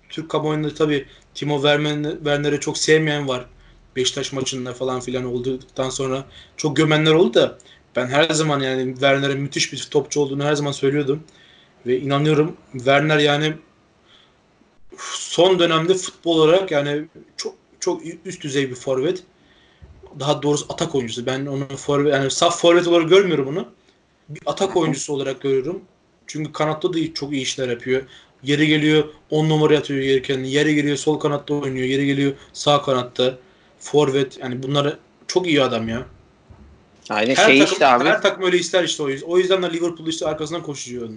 Türk 0.09 0.29
kamuoyunda 0.29 0.73
tabii 0.73 1.07
Timo 1.34 1.55
Werner'i 1.61 2.59
çok 2.59 2.77
sevmeyen 2.77 3.27
var. 3.27 3.45
Beşiktaş 3.95 4.34
maçında 4.34 4.73
falan 4.73 4.99
filan 4.99 5.25
olduktan 5.25 5.89
sonra 5.89 6.25
çok 6.57 6.77
gömenler 6.77 7.11
oldu 7.11 7.34
da 7.34 7.57
ben 7.95 8.07
her 8.07 8.29
zaman 8.29 8.59
yani 8.59 8.93
Werner'in 8.93 9.41
müthiş 9.41 9.73
bir 9.73 9.88
topçu 9.91 10.19
olduğunu 10.19 10.43
her 10.43 10.55
zaman 10.55 10.71
söylüyordum. 10.71 11.23
Ve 11.86 11.99
inanıyorum 11.99 12.57
Werner 12.71 13.19
yani 13.19 13.53
son 14.99 15.59
dönemde 15.59 15.93
futbol 15.93 16.39
olarak 16.39 16.71
yani 16.71 17.05
çok 17.37 17.55
çok 17.79 18.01
üst 18.25 18.43
düzey 18.43 18.69
bir 18.69 18.75
forvet. 18.75 19.23
Daha 20.19 20.41
doğrusu 20.41 20.65
atak 20.69 20.95
oyuncusu. 20.95 21.25
Ben 21.25 21.45
onu 21.45 21.67
forvet 21.77 22.13
yani 22.13 22.31
saf 22.31 22.61
forvet 22.61 22.87
olarak 22.87 23.09
görmüyorum 23.09 23.47
onu. 23.47 23.67
Bir 24.29 24.41
atak 24.45 24.77
oyuncusu 24.77 25.13
olarak 25.13 25.41
görüyorum. 25.41 25.81
Çünkü 26.27 26.51
kanatta 26.51 26.93
da 26.93 27.13
çok 27.13 27.33
iyi 27.33 27.41
işler 27.41 27.69
yapıyor. 27.69 28.01
Yeri 28.43 28.67
geliyor 28.67 29.09
10 29.29 29.49
numara 29.49 29.77
atıyor 29.77 29.99
yeri 29.99 30.21
kendini. 30.21 30.51
Yeri 30.51 30.75
geliyor 30.75 30.97
sol 30.97 31.19
kanatta 31.19 31.53
oynuyor. 31.53 31.87
Yeri 31.87 32.05
geliyor 32.05 32.33
sağ 32.53 32.81
kanatta. 32.81 33.37
Forvet 33.79 34.37
yani 34.37 34.63
bunları 34.63 34.99
çok 35.27 35.47
iyi 35.47 35.63
adam 35.63 35.89
ya. 35.89 36.05
Aynı 37.09 37.29
her 37.29 37.35
şey 37.35 37.59
takım, 37.59 37.73
işte 37.73 37.87
abi. 37.87 38.03
Her 38.03 38.21
takım 38.21 38.43
öyle 38.43 38.57
ister 38.57 38.83
işte 38.83 39.03
o 39.03 39.09
yüzden. 39.09 39.27
O 39.27 39.37
yüzden 39.37 39.63
de 39.63 39.73
Liverpool 39.73 40.07
işte 40.07 40.27
arkasından 40.27 40.63
koşuyor. 40.63 41.09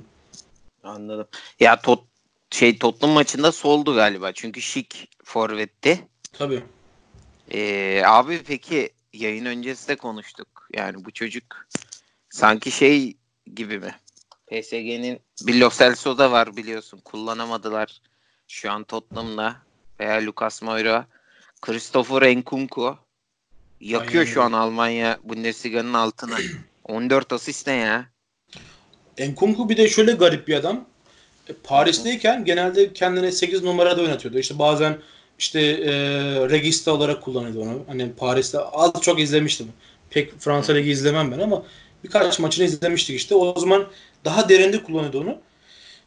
Anladım. 0.85 1.27
Ya 1.61 1.81
tot 1.81 2.05
şey 2.51 2.79
Tottenham 2.79 3.15
maçında 3.15 3.53
soldu 3.53 3.95
galiba. 3.95 4.33
Çünkü 4.33 4.63
şik 4.63 5.09
forvetti. 5.25 6.09
Tabii. 6.33 6.63
Ee, 7.53 8.03
abi 8.05 8.43
peki 8.47 8.91
yayın 9.13 9.45
öncesi 9.45 9.89
de 9.89 9.97
konuştuk. 9.97 10.69
Yani 10.75 11.05
bu 11.05 11.11
çocuk 11.11 11.69
sanki 12.31 12.71
şey 12.71 13.17
gibi 13.55 13.79
mi? 13.79 13.95
PSG'nin 14.47 15.21
bir 15.41 15.61
Lo 15.61 15.71
Celso 15.71 16.19
da 16.19 16.33
var 16.33 16.57
biliyorsun. 16.57 17.01
Kullanamadılar. 17.05 18.01
Şu 18.49 18.73
an 18.73 18.85
Tottenham'da 18.85 19.57
veya 20.01 20.27
Lucas 20.27 20.63
Moura. 20.63 21.07
Christopher 21.63 22.37
Nkunku 22.37 22.99
yakıyor 23.81 24.23
Aynen 24.23 24.35
şu 24.35 24.43
an 24.43 24.53
Almanya 24.53 25.19
Bundesliga'nın 25.25 25.95
altını. 25.95 26.37
14 26.85 27.33
asist 27.33 27.67
ne 27.67 27.73
ya? 27.73 28.07
Enkunku 29.19 29.69
bir 29.69 29.77
de 29.77 29.89
şöyle 29.89 30.13
garip 30.13 30.49
bir 30.49 30.55
adam. 30.55 30.89
E, 31.49 31.53
Paris'teyken 31.65 32.45
genelde 32.45 32.93
kendine 32.93 33.33
8 33.33 33.63
numarada 33.63 34.03
oynatıyordu. 34.03 34.39
İşte 34.39 34.59
bazen 34.59 34.99
işte 35.39 35.61
e, 35.61 35.93
regista 36.51 36.93
olarak 36.93 37.23
kullanıyordu 37.23 37.61
onu. 37.61 37.85
Hani 37.87 38.13
Paris'te 38.13 38.59
az 38.59 38.93
çok 39.01 39.21
izlemiştim. 39.21 39.69
Pek 40.11 40.41
Fransa 40.41 40.73
Ligi 40.73 40.91
izlemem 40.91 41.33
ben 41.33 41.39
ama 41.39 41.63
birkaç 42.05 42.39
maçını 42.39 42.65
izlemiştik 42.65 43.17
işte. 43.17 43.35
O 43.35 43.61
zaman 43.61 43.87
daha 44.25 44.49
derinde 44.49 44.83
kullanıyordu 44.83 45.21
onu. 45.21 45.39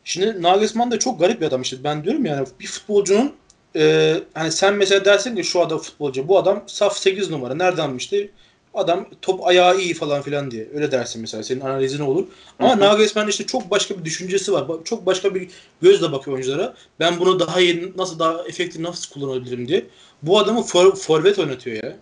Şimdi 0.04 0.42
Nagelsmann 0.42 0.92
da 0.92 1.00
çok 1.00 1.20
garip 1.20 1.42
bir 1.42 1.46
adam 1.46 1.62
işte. 1.62 1.84
Ben 1.84 2.04
diyorum 2.04 2.26
yani 2.26 2.48
bir 2.60 2.68
futbolcunun 2.68 3.34
e, 3.76 4.16
hani 4.34 4.52
sen 4.52 4.74
mesela 4.74 5.06
dersin 5.06 5.36
ki 5.36 5.44
şu 5.44 5.62
adam 5.62 5.80
futbolcu 5.80 6.28
bu 6.28 6.38
adam 6.38 6.64
saf 6.68 6.98
8 6.98 7.30
numara 7.30 7.56
nereden 7.56 7.96
işte 7.96 8.30
adam 8.74 9.08
top 9.22 9.48
ayağı 9.48 9.80
iyi 9.80 9.94
falan 9.94 10.22
filan 10.22 10.52
diye 10.52 10.68
öyle 10.74 10.92
dersin 10.92 11.22
mesela 11.22 11.44
senin 11.44 11.62
analizin 11.62 12.00
olur. 12.00 12.28
Ama 12.60 12.76
hı 12.76 12.80
Nagelsmann 12.80 13.28
işte 13.28 13.46
çok 13.46 13.72
başka 13.72 13.98
bir 13.98 14.06
düşüncesi 14.06 14.54
var. 14.54 14.68
Çok 14.86 15.06
başka 15.06 15.36
bir 15.36 15.50
gözle 15.82 16.12
bakıyor 16.12 16.36
oyunculara. 16.36 16.74
Ben 17.00 17.20
bunu 17.20 17.40
daha 17.40 17.62
iyi 17.62 17.94
nasıl 17.98 18.20
daha 18.20 18.48
efektif 18.48 18.82
nasıl 18.82 19.14
kullanabilirim 19.14 19.68
diye. 19.68 19.86
Bu 20.24 20.40
adamı 20.40 20.64
for, 20.64 20.96
forvet 20.96 21.40
oynatıyor 21.40 21.84
ya. 21.84 21.96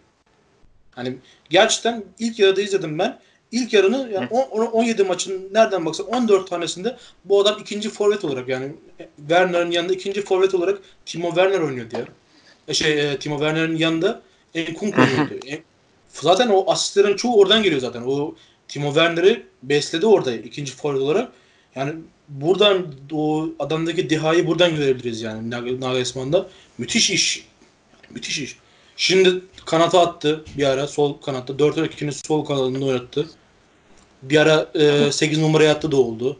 Hani 0.92 1.18
gerçekten 1.50 2.04
ilk 2.20 2.40
yarıda 2.40 2.62
izledim 2.62 3.00
ben. 3.00 3.20
İlk 3.52 3.74
yarını 3.74 4.10
yani 4.14 4.28
10, 4.32 4.62
17 4.62 5.04
maçın 5.04 5.50
nereden 5.54 5.86
baksan 5.86 6.08
14 6.08 6.50
tanesinde 6.50 6.98
bu 7.26 7.42
adam 7.42 7.58
ikinci 7.62 7.90
forvet 7.90 8.26
olarak 8.26 8.48
yani 8.48 8.72
Werner'ın 9.18 9.72
yanında 9.72 9.94
ikinci 9.94 10.22
forvet 10.22 10.54
olarak 10.56 10.80
Timo 11.06 11.28
Werner 11.28 11.60
oynuyordu 11.60 11.96
ya. 11.96 12.06
E 12.68 12.74
şey 12.74 13.12
e, 13.12 13.20
Timo 13.20 13.38
Werner'ın 13.38 13.76
yanında 13.76 14.22
Enkunku 14.56 15.02
oynuyordu. 15.02 15.34
Zaten 16.10 16.50
o 16.50 16.72
asistlerin 16.72 17.16
çoğu 17.16 17.40
oradan 17.40 17.64
geliyor 17.64 17.82
zaten. 17.82 18.02
O 18.02 18.36
Timo 18.68 18.88
Werner'i 18.88 19.46
besledi 19.64 20.06
orada 20.06 20.34
ikinci 20.34 20.72
forvet 20.72 21.02
olarak. 21.02 21.32
Yani 21.76 21.94
buradan 22.30 22.86
o 23.12 23.50
adamdaki 23.60 24.10
dehayı 24.10 24.48
buradan 24.48 24.76
görebiliriz 24.76 25.22
yani 25.22 25.50
Nagelsmann'da. 25.82 26.48
Müthiş 26.78 27.10
iş. 27.10 27.48
Müthiş 28.10 28.40
iş. 28.40 28.58
Şimdi 28.98 29.42
kanata 29.66 30.02
attı 30.02 30.46
bir 30.58 30.64
ara 30.64 30.88
sol 30.88 31.14
kanatta. 31.22 31.54
4-2'nin 31.54 32.12
sol 32.12 32.46
kanadında 32.46 32.86
oynattı. 32.86 33.30
Bir 34.22 34.38
ara 34.38 34.70
e, 34.76 35.12
8 35.12 35.38
numaraya 35.38 35.72
attı 35.72 35.92
da 35.92 35.98
oldu. 35.98 36.40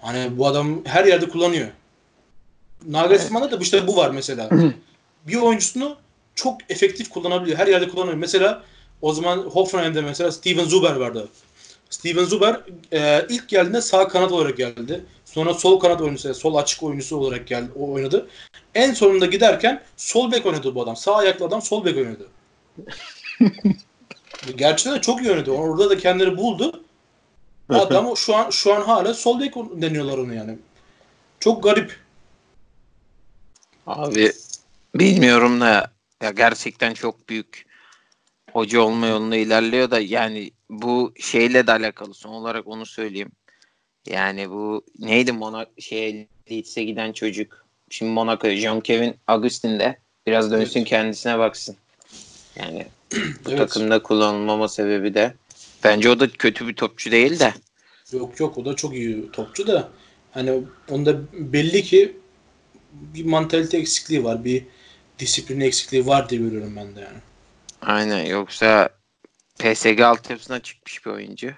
Hani 0.00 0.38
bu 0.38 0.46
adam 0.46 0.84
her 0.84 1.04
yerde 1.04 1.28
kullanıyor. 1.28 1.68
Nagelsmann'da 2.86 3.50
da 3.50 3.56
işte 3.62 3.86
bu 3.86 3.96
var 3.96 4.10
mesela. 4.10 4.50
bir 5.26 5.36
oyuncusunu 5.36 5.96
çok 6.34 6.58
efektif 6.68 7.08
kullanabiliyor. 7.08 7.58
Her 7.58 7.66
yerde 7.66 7.88
kullanıyor. 7.88 8.16
Mesela 8.16 8.62
o 9.02 9.12
zaman 9.12 9.38
Hoffenheim'de 9.38 10.00
mesela 10.00 10.32
Steven 10.32 10.64
Zuber 10.64 10.96
vardı. 10.96 11.28
Steven 11.90 12.24
Zuber 12.24 12.60
e, 12.92 13.26
ilk 13.28 13.48
geldiğinde 13.48 13.80
sağ 13.80 14.08
kanat 14.08 14.32
olarak 14.32 14.56
geldi. 14.56 15.04
Sonra 15.24 15.54
sol 15.54 15.80
kanat 15.80 16.00
oyuncusu, 16.00 16.34
sol 16.34 16.54
açık 16.54 16.82
oyuncusu 16.82 17.16
olarak 17.16 17.46
geldi, 17.46 17.70
o 17.76 17.92
oynadı. 17.92 18.28
En 18.74 18.94
sonunda 18.94 19.26
giderken 19.26 19.82
sol 19.96 20.32
bek 20.32 20.46
oynadı 20.46 20.74
bu 20.74 20.82
adam. 20.82 20.96
Sağ 20.96 21.16
ayaklı 21.16 21.46
adam 21.46 21.62
sol 21.62 21.84
bek 21.84 21.96
oynadı. 21.96 22.28
Gerçekten 24.56 24.94
de 24.94 25.00
çok 25.00 25.22
iyi 25.22 25.30
oynadı. 25.30 25.50
Orada 25.50 25.90
da 25.90 25.98
kendini 25.98 26.36
buldu. 26.36 26.84
Adam 27.68 28.16
şu 28.16 28.36
an 28.36 28.50
şu 28.50 28.74
an 28.74 28.82
hala 28.82 29.14
sol 29.14 29.40
bek 29.40 29.54
deniyorlar 29.56 30.18
onu 30.18 30.34
yani. 30.34 30.58
Çok 31.40 31.62
garip. 31.62 31.96
Abi 33.86 34.32
bilmiyorum 34.94 35.60
da 35.60 35.92
ya 36.22 36.30
gerçekten 36.30 36.94
çok 36.94 37.28
büyük 37.28 37.67
hoca 38.58 38.80
olma 38.80 39.06
yolunda 39.06 39.36
ilerliyor 39.36 39.90
da 39.90 40.00
yani 40.00 40.50
bu 40.70 41.12
şeyle 41.20 41.66
de 41.66 41.72
alakalı 41.72 42.14
son 42.14 42.30
olarak 42.30 42.66
onu 42.66 42.86
söyleyeyim. 42.86 43.32
Yani 44.06 44.50
bu 44.50 44.84
neydi 44.98 45.32
Monaco 45.32 45.70
şey 45.78 46.28
Leeds'e 46.50 46.84
giden 46.84 47.12
çocuk. 47.12 47.66
Şimdi 47.90 48.12
Monaco 48.12 48.50
John 48.50 48.80
Kevin 48.80 49.16
Agustin'de 49.26 49.98
biraz 50.26 50.50
dönsün 50.50 50.80
evet. 50.80 50.88
kendisine 50.88 51.38
baksın. 51.38 51.76
Yani 52.56 52.86
bu 53.12 53.48
evet. 53.48 53.58
takımda 53.58 54.02
kullanılmama 54.02 54.68
sebebi 54.68 55.14
de 55.14 55.34
bence 55.84 56.10
o 56.10 56.20
da 56.20 56.28
kötü 56.28 56.68
bir 56.68 56.74
topçu 56.76 57.10
değil 57.10 57.38
de. 57.38 57.54
Yok 58.12 58.40
yok 58.40 58.58
o 58.58 58.64
da 58.64 58.76
çok 58.76 58.94
iyi 58.94 59.30
topçu 59.32 59.66
da 59.66 59.88
hani 60.30 60.62
onda 60.90 61.20
belli 61.32 61.82
ki 61.82 62.16
bir 62.92 63.24
mantalite 63.24 63.78
eksikliği 63.78 64.24
var. 64.24 64.44
Bir 64.44 64.64
disiplin 65.18 65.60
eksikliği 65.60 66.06
var 66.06 66.28
diye 66.28 66.40
görüyorum 66.40 66.76
ben 66.76 66.96
de 66.96 67.00
yani. 67.00 67.18
Aynen 67.82 68.24
yoksa 68.24 68.88
PSG 69.58 70.00
altyapısına 70.00 70.60
çıkmış 70.60 71.06
bir 71.06 71.10
oyuncu. 71.10 71.52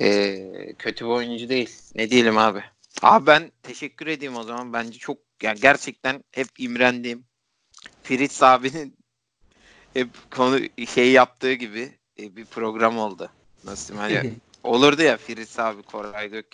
Ee, 0.00 0.72
kötü 0.78 1.04
bir 1.04 1.10
oyuncu 1.10 1.48
değil. 1.48 1.70
Ne 1.94 2.10
diyelim 2.10 2.38
abi. 2.38 2.64
Abi 3.02 3.26
ben 3.26 3.52
teşekkür 3.62 4.06
edeyim 4.06 4.36
o 4.36 4.42
zaman. 4.42 4.72
Bence 4.72 4.98
çok 4.98 5.18
yani 5.42 5.60
gerçekten 5.60 6.24
hep 6.30 6.48
imrendiğim 6.58 7.24
Fritz 8.02 8.42
abinin 8.42 8.96
hep 9.94 10.08
konu 10.30 10.60
şey 10.88 11.12
yaptığı 11.12 11.52
gibi 11.52 11.98
e, 12.18 12.36
bir 12.36 12.44
program 12.44 12.98
oldu. 12.98 13.30
Nasıl 13.64 13.94
diyeyim 13.94 14.20
hani 14.22 14.34
olurdu 14.62 15.02
ya 15.02 15.16
Fritz 15.16 15.58
abi 15.58 15.82
Koray 15.82 16.30
Gök 16.30 16.46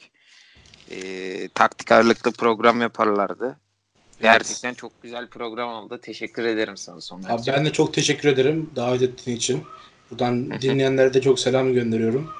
e, 0.90 1.48
taktik 1.48 1.92
ağırlıklı 1.92 2.32
program 2.32 2.80
yaparlardı. 2.80 3.60
Gerçekten 4.22 4.74
çok 4.74 5.02
güzel 5.02 5.28
program 5.28 5.68
oldu. 5.70 5.98
Teşekkür 6.02 6.44
ederim 6.44 6.76
sana 6.76 7.00
son 7.00 7.22
Abi 7.22 7.42
ben 7.46 7.64
de 7.64 7.72
çok 7.72 7.94
teşekkür 7.94 8.28
ederim 8.28 8.70
davet 8.76 9.02
ettiğin 9.02 9.36
için. 9.36 9.62
Buradan 10.10 10.60
dinleyenlere 10.60 11.14
de 11.14 11.20
çok 11.20 11.40
selam 11.40 11.72
gönderiyorum. 11.72 12.30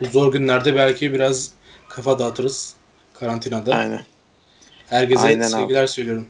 Bu 0.00 0.06
zor 0.06 0.32
günlerde 0.32 0.74
belki 0.74 1.12
biraz 1.12 1.50
kafa 1.88 2.18
dağıtırız 2.18 2.74
karantinada. 3.14 3.74
Aynen. 3.74 4.04
Herkese 4.86 5.22
Aynen 5.22 5.48
sevgiler 5.48 5.82
abi. 5.82 5.88
söylüyorum. 5.88 6.26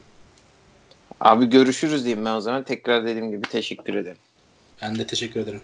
Abi 1.19 1.49
görüşürüz 1.49 2.05
diyeyim 2.05 2.25
ben 2.25 2.33
o 2.33 2.41
zaman. 2.41 2.63
Tekrar 2.63 3.05
dediğim 3.05 3.31
gibi 3.31 3.41
teşekkür 3.41 3.93
ederim. 3.95 4.17
Ben 4.81 4.95
de 4.99 5.07
teşekkür 5.07 5.39
ederim. 5.39 5.61